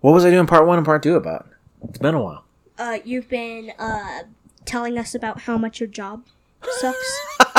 What 0.00 0.12
was 0.12 0.24
I 0.24 0.30
doing 0.30 0.46
part 0.46 0.66
one 0.66 0.78
and 0.78 0.86
part 0.86 1.02
two 1.02 1.16
about? 1.16 1.46
It's 1.88 1.98
been 1.98 2.14
a 2.14 2.22
while. 2.22 2.44
Uh, 2.78 2.98
you've 3.04 3.28
been 3.28 3.72
uh 3.78 4.22
telling 4.64 4.96
us 4.96 5.14
about 5.14 5.40
how 5.42 5.58
much 5.58 5.80
your 5.80 5.88
job 5.88 6.24
sucks. 6.62 7.20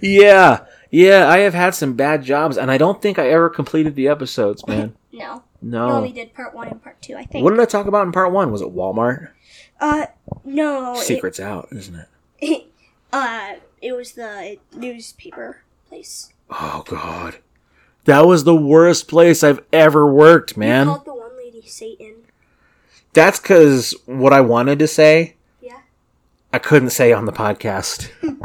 Yeah. 0.00 0.65
Yeah, 0.90 1.28
I 1.28 1.38
have 1.38 1.54
had 1.54 1.74
some 1.74 1.94
bad 1.94 2.22
jobs 2.22 2.56
and 2.56 2.70
I 2.70 2.78
don't 2.78 3.02
think 3.02 3.18
I 3.18 3.28
ever 3.30 3.48
completed 3.50 3.94
the 3.96 4.08
episodes, 4.08 4.66
man. 4.66 4.94
no, 5.12 5.42
you 5.62 5.70
No. 5.70 5.88
only 5.90 6.12
did 6.12 6.32
part 6.34 6.54
one 6.54 6.68
and 6.68 6.82
part 6.82 7.00
two, 7.02 7.16
I 7.16 7.24
think. 7.24 7.44
What 7.44 7.50
did 7.50 7.60
I 7.60 7.64
talk 7.64 7.86
about 7.86 8.06
in 8.06 8.12
part 8.12 8.32
one? 8.32 8.52
Was 8.52 8.62
it 8.62 8.74
Walmart? 8.74 9.30
uh, 9.80 10.06
no. 10.44 10.94
it- 10.94 10.98
Secrets 10.98 11.40
out, 11.40 11.68
isn't 11.72 12.06
it? 12.40 12.66
uh, 13.12 13.54
it 13.82 13.92
was 13.94 14.12
the 14.12 14.58
newspaper 14.74 15.58
place. 15.88 16.32
Oh, 16.50 16.82
God. 16.86 17.36
That 18.04 18.26
was 18.26 18.44
the 18.44 18.54
worst 18.56 19.08
place 19.08 19.42
I've 19.42 19.64
ever 19.72 20.10
worked, 20.12 20.52
You 20.52 20.60
man. 20.60 20.86
called 20.86 21.04
the 21.04 21.14
one 21.14 21.36
lady 21.36 21.62
Satan. 21.66 22.14
That's 23.12 23.40
because 23.40 23.94
what 24.06 24.32
I 24.32 24.40
wanted 24.42 24.78
to 24.78 24.86
say, 24.86 25.34
Yeah. 25.60 25.78
I 26.52 26.58
couldn't 26.58 26.90
say 26.90 27.12
on 27.12 27.24
the 27.24 27.32
podcast. 27.32 28.10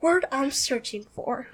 Word 0.00 0.24
I'm 0.30 0.50
searching 0.52 1.04
for. 1.12 1.48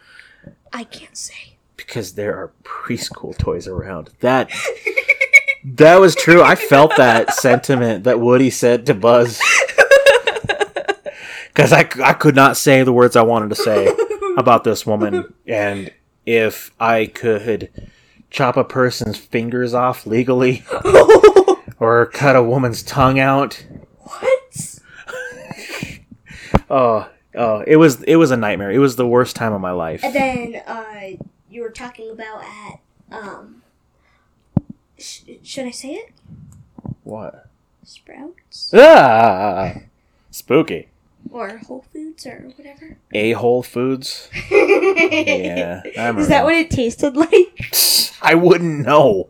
I 0.72 0.85
can't 0.85 1.16
say. 1.16 1.56
because 1.76 2.12
there 2.14 2.35
are 2.37 2.52
preschool 2.64 3.37
toys 3.37 3.66
around. 3.68 4.11
That 4.20 4.50
that 5.64 6.00
was 6.00 6.14
true. 6.14 6.42
I 6.42 6.54
felt 6.54 6.96
that 6.96 7.35
sentiment 7.35 8.04
that 8.04 8.20
Woody 8.20 8.50
said 8.50 8.87
to 8.87 8.94
Buzz 8.94 9.40
because 11.48 11.72
I, 11.72 11.88
I 12.02 12.12
could 12.14 12.35
not 12.35 12.56
say 12.56 12.82
the 12.82 12.92
words 12.92 13.16
I 13.16 13.22
wanted 13.22 13.50
to 13.50 13.56
say 13.56 13.88
about 14.37 14.64
this 14.64 14.87
woman, 14.87 15.32
and 15.46 15.92
if 16.24 16.70
I 16.80 17.06
could 17.06 17.70
chop 18.30 18.56
a 18.56 18.64
person's 18.64 19.18
fingers 19.18 19.74
off 19.74 20.06
legally 20.06 20.64
or 21.78 22.06
cut 22.06 22.35
a 22.37 22.42
woman's 22.42 22.82
tongue 22.82 23.18
out, 23.20 23.64
what? 23.98 24.78
oh 26.70 27.08
oh, 27.35 27.62
it 27.66 27.77
was 27.77 28.03
it 28.03 28.16
was 28.16 28.31
a 28.31 28.37
nightmare. 28.37 28.71
It 28.71 28.79
was 28.79 28.97
the 28.97 29.07
worst 29.07 29.37
time 29.37 29.53
of 29.53 29.61
my 29.61 29.73
life. 29.73 30.03
And 30.05 30.14
then 30.14 30.62
uh, 30.66 31.23
you 31.51 31.62
were 31.62 31.71
talking 31.71 32.11
about 32.11 32.42
at 32.45 32.81
um. 33.11 33.62
Sh- 34.99 35.23
should 35.42 35.66
I 35.66 35.71
say 35.71 35.95
it? 35.95 36.11
What? 37.03 37.49
Sprouts 37.85 38.73
Ah, 38.77 39.75
spooky. 40.31 40.88
or 41.31 41.59
Whole 41.59 41.85
Foods 41.92 42.25
or 42.27 42.53
whatever. 42.57 42.97
A 43.12 43.33
Whole 43.33 43.62
Foods. 43.62 44.29
Yeah, 44.51 45.83
I 45.85 45.88
remember 45.88 46.21
Is 46.23 46.29
that 46.29 46.45
what 46.45 46.55
it 46.55 46.71
tasted 46.71 47.16
like? 47.16 47.75
I 48.23 48.35
wouldn't 48.37 48.87
know. 48.87 49.29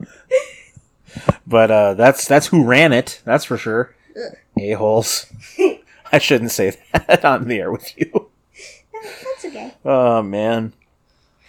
but 1.46 1.70
uh, 1.70 1.94
that's 1.94 2.26
that's 2.28 2.48
who 2.48 2.64
ran 2.64 2.92
it. 2.92 3.22
That's 3.24 3.44
for 3.46 3.56
sure. 3.56 3.94
A 4.58 4.72
holes. 4.72 5.26
I 6.14 6.18
shouldn't 6.18 6.50
say 6.50 6.76
that 6.92 7.24
on 7.24 7.48
the 7.48 7.58
air 7.58 7.72
with 7.72 7.96
you. 7.98 8.10
No, 8.14 8.28
that's 9.02 9.44
okay. 9.46 9.74
Oh 9.84 10.22
man. 10.22 10.72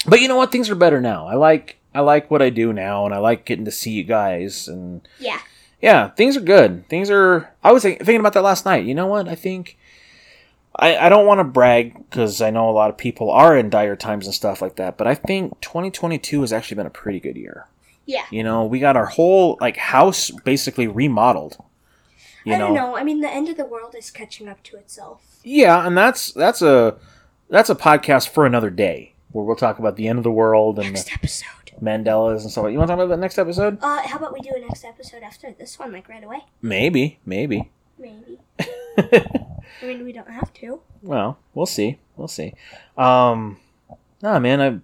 But 0.07 0.21
you 0.21 0.27
know 0.27 0.35
what? 0.37 0.51
Things 0.51 0.69
are 0.69 0.75
better 0.75 0.99
now. 1.01 1.27
I 1.27 1.35
like 1.35 1.77
I 1.93 1.99
like 2.01 2.31
what 2.31 2.41
I 2.41 2.49
do 2.49 2.73
now, 2.73 3.05
and 3.05 3.13
I 3.13 3.19
like 3.19 3.45
getting 3.45 3.65
to 3.65 3.71
see 3.71 3.91
you 3.91 4.03
guys. 4.03 4.67
And 4.67 5.07
Yeah. 5.19 5.39
yeah, 5.81 6.09
things 6.09 6.35
are 6.35 6.41
good. 6.41 6.87
Things 6.89 7.09
are. 7.11 7.53
I 7.63 7.71
was 7.71 7.83
thinking 7.83 8.19
about 8.19 8.33
that 8.33 8.41
last 8.41 8.65
night. 8.65 8.85
You 8.85 8.95
know 8.95 9.07
what? 9.07 9.27
I 9.27 9.35
think. 9.35 9.77
I, 10.75 10.97
I 10.97 11.09
don't 11.09 11.27
want 11.27 11.37
to 11.39 11.43
brag 11.43 11.93
because 12.09 12.41
I 12.41 12.49
know 12.49 12.67
a 12.67 12.71
lot 12.71 12.89
of 12.89 12.97
people 12.97 13.29
are 13.29 13.55
in 13.55 13.69
dire 13.69 13.95
times 13.95 14.25
and 14.25 14.33
stuff 14.33 14.59
like 14.59 14.77
that, 14.77 14.97
but 14.97 15.05
I 15.05 15.13
think 15.13 15.61
2022 15.61 16.41
has 16.41 16.51
actually 16.51 16.77
been 16.77 16.87
a 16.87 16.89
pretty 16.89 17.19
good 17.19 17.37
year. 17.37 17.67
Yeah. 18.07 18.25
You 18.31 18.43
know, 18.43 18.65
we 18.65 18.79
got 18.79 18.97
our 18.97 19.05
whole 19.05 19.55
like 19.61 19.77
house 19.77 20.31
basically 20.31 20.87
remodeled. 20.87 21.57
You 22.45 22.55
I 22.55 22.57
don't 22.57 22.73
know. 22.73 22.97
I 22.97 23.03
mean, 23.03 23.21
the 23.21 23.29
end 23.29 23.49
of 23.49 23.57
the 23.57 23.65
world 23.65 23.95
is 23.95 24.11
catching 24.11 24.47
up 24.47 24.61
to 24.63 24.77
itself. 24.77 25.37
Yeah, 25.43 25.85
and 25.85 25.97
that's 25.97 26.31
that's 26.31 26.61
a 26.61 26.97
that's 27.49 27.69
a 27.69 27.75
podcast 27.75 28.29
for 28.29 28.45
another 28.45 28.69
day 28.69 29.13
where 29.31 29.43
we'll 29.43 29.55
talk 29.55 29.79
about 29.79 29.95
the 29.95 30.07
end 30.07 30.17
of 30.17 30.23
the 30.23 30.31
world 30.31 30.79
and 30.79 30.93
Next 30.93 31.11
episode. 31.11 31.47
Mandelas 31.81 32.41
and 32.41 32.51
so 32.51 32.65
on. 32.65 32.71
You 32.71 32.77
want 32.77 32.89
to 32.89 32.95
talk 32.95 33.03
about 33.03 33.15
that 33.15 33.19
next 33.21 33.37
episode? 33.37 33.79
Uh, 33.81 34.01
how 34.07 34.17
about 34.17 34.33
we 34.33 34.39
do 34.41 34.51
a 34.55 34.59
next 34.59 34.85
episode 34.85 35.23
after 35.23 35.51
this 35.51 35.79
one, 35.79 35.91
like 35.91 36.07
right 36.07 36.23
away? 36.23 36.45
Maybe, 36.61 37.19
maybe. 37.25 37.71
Maybe. 37.97 38.39
I 38.59 39.85
mean, 39.85 40.03
we 40.03 40.11
don't 40.13 40.29
have 40.29 40.53
to. 40.53 40.81
well, 41.01 41.39
we'll 41.53 41.65
see. 41.65 41.99
We'll 42.15 42.27
see. 42.27 42.53
Um, 42.97 43.57
nah, 44.21 44.39
man. 44.39 44.61
I 44.61 44.79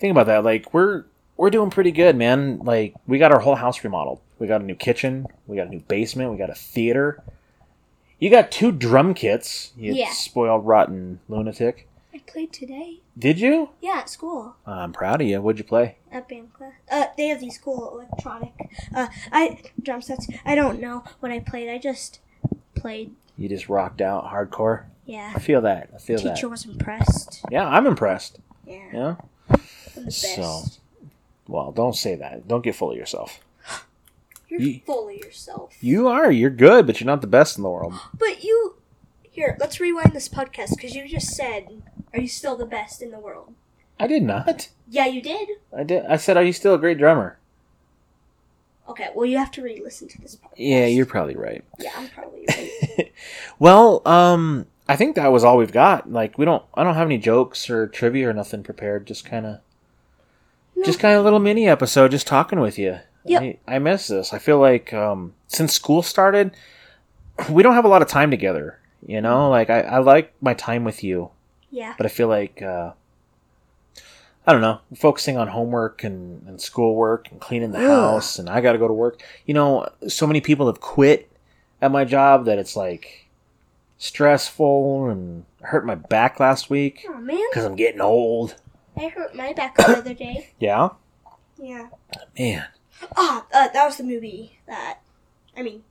think 0.00 0.10
about 0.10 0.26
that. 0.26 0.44
Like 0.44 0.74
we're 0.74 1.04
we're 1.36 1.50
doing 1.50 1.70
pretty 1.70 1.92
good, 1.92 2.16
man. 2.16 2.58
Like 2.58 2.94
we 3.06 3.18
got 3.18 3.32
our 3.32 3.40
whole 3.40 3.54
house 3.54 3.82
remodeled. 3.84 4.20
We 4.42 4.48
got 4.48 4.60
a 4.60 4.64
new 4.64 4.74
kitchen. 4.74 5.28
We 5.46 5.56
got 5.56 5.68
a 5.68 5.70
new 5.70 5.78
basement. 5.78 6.32
We 6.32 6.36
got 6.36 6.50
a 6.50 6.54
theater. 6.56 7.22
You 8.18 8.28
got 8.28 8.50
two 8.50 8.72
drum 8.72 9.14
kits. 9.14 9.70
You 9.76 9.94
Yeah. 9.94 10.10
spoiled, 10.10 10.66
rotten 10.66 11.20
lunatic. 11.28 11.86
I 12.12 12.18
played 12.26 12.52
today. 12.52 13.02
Did 13.16 13.38
you? 13.38 13.68
Yeah, 13.80 13.98
at 13.98 14.08
school. 14.10 14.56
I'm 14.66 14.92
proud 14.92 15.20
of 15.20 15.28
you. 15.28 15.40
What'd 15.40 15.60
you 15.60 15.64
play? 15.64 15.94
At 16.10 16.28
band 16.28 16.52
class. 16.54 16.72
Uh, 16.90 17.04
they 17.16 17.28
have 17.28 17.38
these 17.38 17.56
cool 17.56 17.92
electronic, 17.92 18.52
uh, 18.92 19.06
I, 19.30 19.62
drum 19.80 20.02
sets. 20.02 20.26
I 20.44 20.56
don't 20.56 20.80
know 20.80 21.04
what 21.20 21.30
I 21.30 21.38
played. 21.38 21.68
I 21.70 21.78
just 21.78 22.18
played. 22.74 23.14
You 23.38 23.48
just 23.48 23.68
rocked 23.68 24.00
out 24.00 24.24
hardcore. 24.32 24.86
Yeah. 25.06 25.34
I 25.36 25.38
feel 25.38 25.60
that. 25.60 25.90
I 25.94 25.98
feel 25.98 26.16
Teacher 26.16 26.28
that. 26.30 26.34
Teacher 26.34 26.48
was 26.48 26.64
impressed. 26.66 27.44
Yeah, 27.48 27.68
I'm 27.68 27.86
impressed. 27.86 28.40
Yeah. 28.66 28.88
Yeah. 28.92 29.14
I'm 29.48 29.60
the 29.94 30.02
best. 30.06 30.34
So- 30.34 30.62
Well, 31.46 31.70
don't 31.70 31.94
say 31.94 32.16
that. 32.16 32.48
Don't 32.48 32.64
get 32.64 32.74
full 32.74 32.90
of 32.90 32.96
yourself. 32.96 33.38
You're 34.52 34.60
Ye- 34.60 34.82
full 34.84 35.08
of 35.08 35.14
yourself. 35.16 35.72
You 35.80 36.08
are. 36.08 36.30
You're 36.30 36.50
good, 36.50 36.86
but 36.86 37.00
you're 37.00 37.06
not 37.06 37.22
the 37.22 37.26
best 37.26 37.56
in 37.56 37.62
the 37.62 37.70
world. 37.70 37.94
But 38.18 38.44
you. 38.44 38.76
Here, 39.30 39.56
let's 39.58 39.80
rewind 39.80 40.12
this 40.12 40.28
podcast 40.28 40.76
because 40.76 40.94
you 40.94 41.08
just 41.08 41.28
said, 41.34 41.82
"Are 42.12 42.20
you 42.20 42.28
still 42.28 42.54
the 42.54 42.66
best 42.66 43.00
in 43.00 43.10
the 43.12 43.18
world?" 43.18 43.54
I 43.98 44.06
did 44.06 44.22
not. 44.22 44.68
Yeah, 44.90 45.06
you 45.06 45.22
did. 45.22 45.48
I 45.74 45.84
did. 45.84 46.04
I 46.04 46.18
said, 46.18 46.36
"Are 46.36 46.42
you 46.44 46.52
still 46.52 46.74
a 46.74 46.78
great 46.78 46.98
drummer?" 46.98 47.38
Okay, 48.90 49.08
well, 49.14 49.24
you 49.24 49.38
have 49.38 49.50
to 49.52 49.62
re-listen 49.62 50.08
to 50.08 50.20
this 50.20 50.36
podcast. 50.36 50.54
Yeah, 50.56 50.84
you're 50.86 51.06
probably 51.06 51.36
right. 51.36 51.64
Yeah, 51.78 51.92
I'm 51.96 52.08
probably 52.08 52.44
right. 52.48 53.12
Well, 53.58 54.02
um, 54.06 54.66
I 54.86 54.96
think 54.96 55.16
that 55.16 55.28
was 55.32 55.44
all 55.44 55.56
we've 55.56 55.72
got. 55.72 56.12
Like, 56.12 56.36
we 56.36 56.44
don't. 56.44 56.62
I 56.74 56.84
don't 56.84 56.94
have 56.96 57.06
any 57.08 57.16
jokes 57.16 57.70
or 57.70 57.86
trivia 57.86 58.28
or 58.28 58.32
nothing 58.34 58.62
prepared. 58.62 59.06
Just 59.06 59.24
kind 59.24 59.46
of, 59.46 59.60
No. 60.76 60.84
just 60.84 60.98
kind 61.00 61.16
of 61.16 61.24
little 61.24 61.38
mini 61.38 61.66
episode, 61.68 62.10
just 62.10 62.26
talking 62.26 62.60
with 62.60 62.78
you. 62.78 62.98
Yep. 63.24 63.42
I, 63.42 63.58
I 63.66 63.78
miss 63.78 64.08
this. 64.08 64.32
I 64.32 64.38
feel 64.38 64.58
like 64.58 64.92
um, 64.92 65.34
since 65.48 65.72
school 65.72 66.02
started, 66.02 66.52
we 67.50 67.62
don't 67.62 67.74
have 67.74 67.84
a 67.84 67.88
lot 67.88 68.02
of 68.02 68.08
time 68.08 68.30
together. 68.30 68.78
You 69.06 69.20
know, 69.20 69.48
like 69.50 69.70
I, 69.70 69.80
I 69.82 69.98
like 69.98 70.32
my 70.40 70.54
time 70.54 70.84
with 70.84 71.02
you. 71.02 71.30
yeah. 71.70 71.94
but 71.96 72.06
I 72.06 72.08
feel 72.08 72.28
like 72.28 72.62
uh, 72.62 72.92
I 74.46 74.52
don't 74.52 74.60
know, 74.60 74.80
focusing 74.96 75.36
on 75.36 75.48
homework 75.48 76.04
and, 76.04 76.46
and 76.48 76.60
schoolwork 76.60 77.30
and 77.30 77.40
cleaning 77.40 77.70
the 77.72 77.78
Ugh. 77.78 77.88
house, 77.88 78.38
and 78.38 78.48
I 78.48 78.60
got 78.60 78.72
to 78.72 78.78
go 78.78 78.86
to 78.88 78.94
work. 78.94 79.22
You 79.46 79.54
know, 79.54 79.88
so 80.08 80.26
many 80.26 80.40
people 80.40 80.66
have 80.66 80.80
quit 80.80 81.30
at 81.80 81.90
my 81.90 82.04
job 82.04 82.44
that 82.46 82.58
it's 82.58 82.76
like 82.76 83.28
stressful 83.98 85.08
and 85.10 85.44
I 85.62 85.68
hurt 85.68 85.86
my 85.86 85.94
back 85.94 86.40
last 86.40 86.68
week 86.70 87.06
Oh 87.08 87.18
man, 87.18 87.40
because 87.50 87.64
I'm 87.64 87.76
getting 87.76 88.00
old. 88.00 88.56
I 88.96 89.06
hurt 89.08 89.34
my 89.34 89.52
back 89.52 89.76
the 89.76 89.98
other 89.98 90.14
day. 90.14 90.50
Yeah, 90.58 90.90
Yeah. 91.56 91.88
man. 92.38 92.66
Ah, 93.16 93.46
uh, 93.52 93.68
that 93.68 93.84
was 93.86 93.96
the 93.96 94.04
movie 94.04 94.58
that. 94.66 94.98
I 95.56 95.62
mean, 95.62 95.82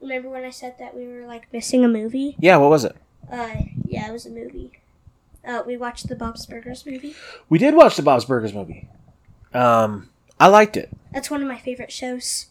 remember 0.00 0.28
when 0.30 0.44
I 0.44 0.50
said 0.50 0.76
that 0.78 0.96
we 0.96 1.06
were 1.06 1.26
like 1.26 1.52
missing 1.52 1.84
a 1.84 1.88
movie? 1.88 2.36
Yeah, 2.38 2.56
what 2.56 2.70
was 2.70 2.84
it? 2.84 2.96
Uh, 3.30 3.54
yeah, 3.86 4.08
it 4.08 4.12
was 4.12 4.26
a 4.26 4.30
movie. 4.30 4.72
Uh, 5.46 5.62
we 5.66 5.76
watched 5.76 6.08
the 6.08 6.16
Bob's 6.16 6.46
Burgers 6.46 6.84
movie. 6.86 7.14
We 7.48 7.58
did 7.58 7.74
watch 7.74 7.96
the 7.96 8.02
Bob's 8.02 8.24
Burgers 8.24 8.52
movie. 8.52 8.88
Um, 9.54 10.10
I 10.38 10.48
liked 10.48 10.76
it. 10.76 10.90
That's 11.12 11.30
one 11.30 11.42
of 11.42 11.48
my 11.48 11.58
favorite 11.58 11.92
shows. 11.92 12.46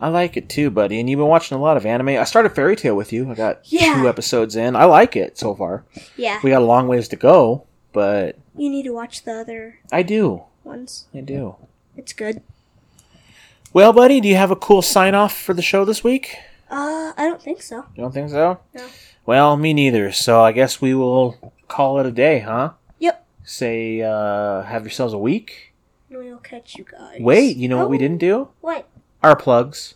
I 0.00 0.08
like 0.08 0.36
it 0.36 0.48
too, 0.48 0.70
buddy. 0.70 1.00
And 1.00 1.10
you've 1.10 1.18
been 1.18 1.26
watching 1.26 1.56
a 1.58 1.60
lot 1.60 1.76
of 1.76 1.84
anime. 1.84 2.10
I 2.10 2.24
started 2.24 2.50
Fairy 2.54 2.76
Tail 2.76 2.94
with 2.96 3.12
you. 3.12 3.30
I 3.30 3.34
got 3.34 3.60
Yeah. 3.64 3.94
two 3.94 4.08
episodes 4.08 4.54
in. 4.56 4.76
I 4.76 4.84
like 4.84 5.16
it 5.16 5.36
so 5.36 5.54
far. 5.54 5.84
Yeah, 6.16 6.40
We 6.42 6.50
got 6.50 6.62
a 6.62 6.64
long 6.64 6.86
ways 6.88 7.08
to 7.08 7.16
go, 7.16 7.64
but 7.92 8.36
you 8.56 8.70
need 8.70 8.84
to 8.84 8.92
watch 8.92 9.24
the 9.24 9.32
other 9.40 9.78
I 9.90 10.02
do. 10.02 10.42
ones. 10.64 11.06
I 11.14 11.20
do. 11.20 11.56
It's 11.96 12.12
good. 12.12 12.42
Well, 13.72 13.92
buddy, 13.92 14.20
do 14.20 14.28
you 14.28 14.36
have 14.36 14.50
a 14.50 14.56
cool 14.56 14.82
sign 14.82 15.14
off 15.14 15.36
for 15.36 15.54
the 15.54 15.62
show 15.62 15.84
this 15.84 16.02
week? 16.02 16.36
Uh, 16.70 17.12
I 17.16 17.24
don't 17.24 17.40
think 17.42 17.62
so. 17.62 17.84
You 17.94 18.02
don't 18.02 18.12
think 18.12 18.30
so? 18.30 18.60
No. 18.74 18.86
Well, 19.26 19.56
me 19.56 19.74
neither. 19.74 20.10
So 20.12 20.40
I 20.42 20.52
guess 20.52 20.80
we 20.80 20.94
will 20.94 21.52
call 21.68 21.98
it 22.00 22.06
a 22.06 22.10
day, 22.10 22.40
huh? 22.40 22.72
Yep. 22.98 23.26
Say, 23.44 24.02
uh, 24.02 24.62
have 24.62 24.82
yourselves 24.84 25.12
a 25.12 25.18
week. 25.18 25.74
And 26.10 26.18
we'll 26.18 26.38
catch 26.38 26.76
you 26.76 26.84
guys. 26.84 27.20
Wait, 27.20 27.56
you 27.56 27.68
know 27.68 27.76
what 27.78 27.90
we 27.90 27.96
Oh, 27.96 28.00
didn't 28.00 28.18
do? 28.18 28.48
What? 28.60 28.88
Our 29.22 29.36
plugs. 29.36 29.94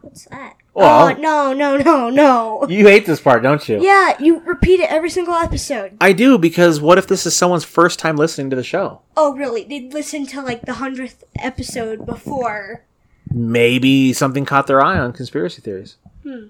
What's 0.00 0.24
that? 0.26 0.56
Well- 0.76 1.08
oh 1.08 1.12
no 1.20 1.52
no 1.54 1.76
no 1.78 2.10
no! 2.10 2.66
You 2.68 2.86
hate 2.86 3.06
this 3.06 3.20
part, 3.20 3.42
don't 3.42 3.66
you? 3.68 3.82
Yeah, 3.82 4.14
you 4.20 4.40
repeat 4.40 4.80
it 4.80 4.90
every 4.92 5.08
single 5.10 5.34
episode. 5.34 5.96
I 6.00 6.12
do 6.12 6.36
because 6.36 6.80
what 6.80 6.98
if 6.98 7.06
this 7.06 7.24
is 7.24 7.34
someone's 7.34 7.64
first 7.64 7.98
time 7.98 8.16
listening 8.16 8.50
to 8.50 8.56
the 8.56 8.62
show? 8.62 9.00
Oh 9.16 9.34
really? 9.34 9.64
They 9.64 9.88
listened 9.88 10.28
to 10.30 10.42
like 10.42 10.62
the 10.62 10.74
hundredth 10.74 11.24
episode 11.38 12.04
before. 12.04 12.84
Maybe 13.32 14.12
something 14.12 14.44
caught 14.44 14.66
their 14.66 14.82
eye 14.82 14.98
on 14.98 15.12
conspiracy 15.12 15.62
theories. 15.62 15.96
Hmm. 16.22 16.48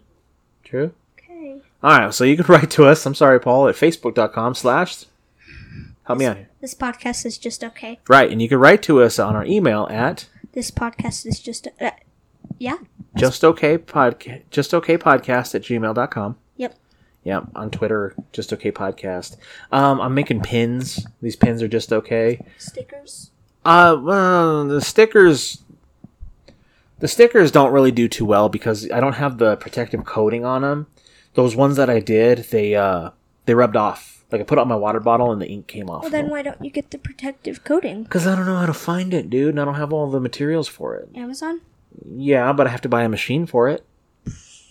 True. 0.64 0.92
Okay. 1.18 1.60
All 1.82 1.98
right, 1.98 2.12
so 2.12 2.24
you 2.24 2.36
can 2.36 2.46
write 2.52 2.70
to 2.72 2.86
us. 2.86 3.06
I'm 3.06 3.14
sorry, 3.14 3.38
Paul, 3.40 3.68
at 3.68 3.76
facebook.com 3.76 4.54
slash. 4.56 5.04
Help 6.04 6.18
me 6.18 6.24
out 6.26 6.36
here. 6.36 6.48
This 6.60 6.74
podcast 6.74 7.24
is 7.26 7.38
just 7.38 7.62
okay. 7.62 8.00
Right, 8.08 8.30
and 8.30 8.42
you 8.42 8.48
can 8.48 8.58
write 8.58 8.82
to 8.84 9.02
us 9.02 9.18
on 9.18 9.34
our 9.36 9.44
email 9.44 9.86
at 9.90 10.26
This 10.52 10.70
podcast 10.70 11.26
is 11.26 11.38
just. 11.40 11.68
Uh, 11.80 11.90
yeah. 12.58 12.76
just 13.16 13.44
okay 13.44 13.78
podcast 13.78 14.42
just 14.50 14.72
okay 14.74 14.96
podcast 14.98 15.54
at 15.54 15.62
gmail.com 15.62 16.36
Yep. 16.56 16.74
yeah 17.24 17.40
on 17.54 17.70
twitter 17.70 18.14
just 18.32 18.52
okay 18.52 18.72
podcast 18.72 19.36
um 19.72 20.00
i'm 20.00 20.14
making 20.14 20.40
pins 20.42 21.06
these 21.22 21.36
pins 21.36 21.62
are 21.62 21.68
just 21.68 21.92
okay 21.92 22.44
Stickers. 22.58 23.30
uh 23.64 23.96
well 24.00 24.64
the 24.66 24.80
stickers 24.80 25.62
the 26.98 27.08
stickers 27.08 27.50
don't 27.50 27.72
really 27.72 27.92
do 27.92 28.08
too 28.08 28.24
well 28.24 28.48
because 28.48 28.90
i 28.90 29.00
don't 29.00 29.14
have 29.14 29.38
the 29.38 29.56
protective 29.56 30.04
coating 30.04 30.44
on 30.44 30.62
them 30.62 30.86
those 31.34 31.54
ones 31.54 31.76
that 31.76 31.90
i 31.90 32.00
did 32.00 32.38
they 32.50 32.74
uh 32.74 33.10
they 33.44 33.54
rubbed 33.54 33.76
off 33.76 34.24
like 34.32 34.40
i 34.40 34.44
put 34.44 34.58
it 34.58 34.60
on 34.62 34.68
my 34.68 34.74
water 34.76 35.00
bottle 35.00 35.30
and 35.30 35.40
the 35.42 35.46
ink 35.48 35.66
came 35.66 35.88
off 35.90 36.02
Well, 36.02 36.10
then 36.10 36.30
why 36.30 36.42
don't 36.42 36.62
you 36.64 36.70
get 36.70 36.90
the 36.90 36.98
protective 36.98 37.64
coating? 37.64 38.02
because 38.04 38.26
i 38.26 38.34
don't 38.34 38.46
know 38.46 38.56
how 38.56 38.66
to 38.66 38.72
find 38.74 39.12
it 39.12 39.28
dude 39.30 39.50
and 39.50 39.60
i 39.60 39.64
don't 39.64 39.74
have 39.74 39.92
all 39.92 40.10
the 40.10 40.20
materials 40.20 40.68
for 40.68 40.96
it 40.96 41.08
Amazon. 41.14 41.60
Yeah, 42.04 42.52
but 42.52 42.66
I 42.66 42.70
have 42.70 42.82
to 42.82 42.88
buy 42.88 43.02
a 43.04 43.08
machine 43.08 43.46
for 43.46 43.68
it. 43.68 43.84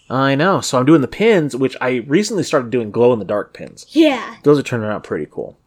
I 0.09 0.35
know. 0.35 0.61
So 0.61 0.77
I'm 0.77 0.85
doing 0.85 1.01
the 1.01 1.07
pins, 1.07 1.55
which 1.55 1.75
I 1.81 2.03
recently 2.07 2.43
started 2.43 2.69
doing 2.69 2.91
glow 2.91 3.11
in 3.13 3.19
the 3.19 3.25
dark 3.25 3.53
pins. 3.53 3.87
Yeah. 3.89 4.35
Those 4.43 4.59
are 4.59 4.63
turning 4.63 4.89
out 4.89 5.03
pretty 5.03 5.27
cool. 5.29 5.57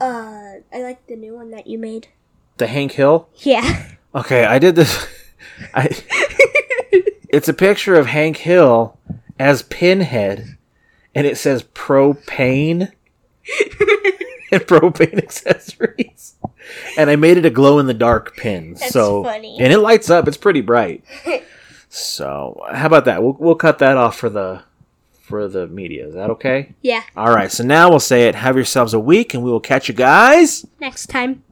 Uh, 0.00 0.54
I 0.72 0.82
like 0.82 1.06
the 1.06 1.16
new 1.16 1.34
one 1.34 1.50
that 1.50 1.66
you 1.66 1.78
made. 1.78 2.08
The 2.56 2.66
Hank 2.66 2.92
Hill. 2.92 3.28
Yeah. 3.36 3.90
Okay, 4.14 4.44
I 4.44 4.58
did 4.58 4.76
this. 4.76 5.06
I. 5.74 5.88
It's 7.32 7.48
a 7.48 7.54
picture 7.54 7.94
of 7.94 8.04
Hank 8.08 8.36
Hill 8.36 8.98
as 9.38 9.62
Pinhead, 9.62 10.58
and 11.14 11.26
it 11.26 11.38
says 11.38 11.62
propane 11.62 12.92
and 14.52 14.62
propane 14.62 15.18
accessories. 15.18 16.36
And 16.96 17.10
I 17.10 17.16
made 17.16 17.38
it 17.38 17.44
a 17.46 17.50
glow 17.50 17.78
in 17.78 17.86
the 17.86 17.94
dark 17.94 18.36
pin. 18.36 18.74
That's 18.74 18.92
so 18.92 19.24
funny. 19.24 19.58
and 19.60 19.72
it 19.72 19.78
lights 19.78 20.10
up. 20.10 20.28
It's 20.28 20.36
pretty 20.36 20.60
bright. 20.60 21.04
so 21.88 22.60
how 22.72 22.86
about 22.86 23.06
that? 23.06 23.22
We'll 23.22 23.36
we'll 23.38 23.54
cut 23.54 23.78
that 23.80 23.96
off 23.96 24.16
for 24.16 24.28
the 24.28 24.62
for 25.22 25.48
the 25.48 25.66
media. 25.66 26.06
Is 26.06 26.14
that 26.14 26.30
okay? 26.30 26.74
yeah. 26.82 27.02
All 27.16 27.34
right. 27.34 27.50
So 27.50 27.64
now 27.64 27.90
we'll 27.90 28.00
say 28.00 28.28
it. 28.28 28.34
Have 28.34 28.56
yourselves 28.56 28.94
a 28.94 29.00
week, 29.00 29.34
and 29.34 29.42
we 29.42 29.50
will 29.50 29.60
catch 29.60 29.88
you 29.88 29.94
guys. 29.94 30.66
Next 30.78 31.06
time. 31.06 31.42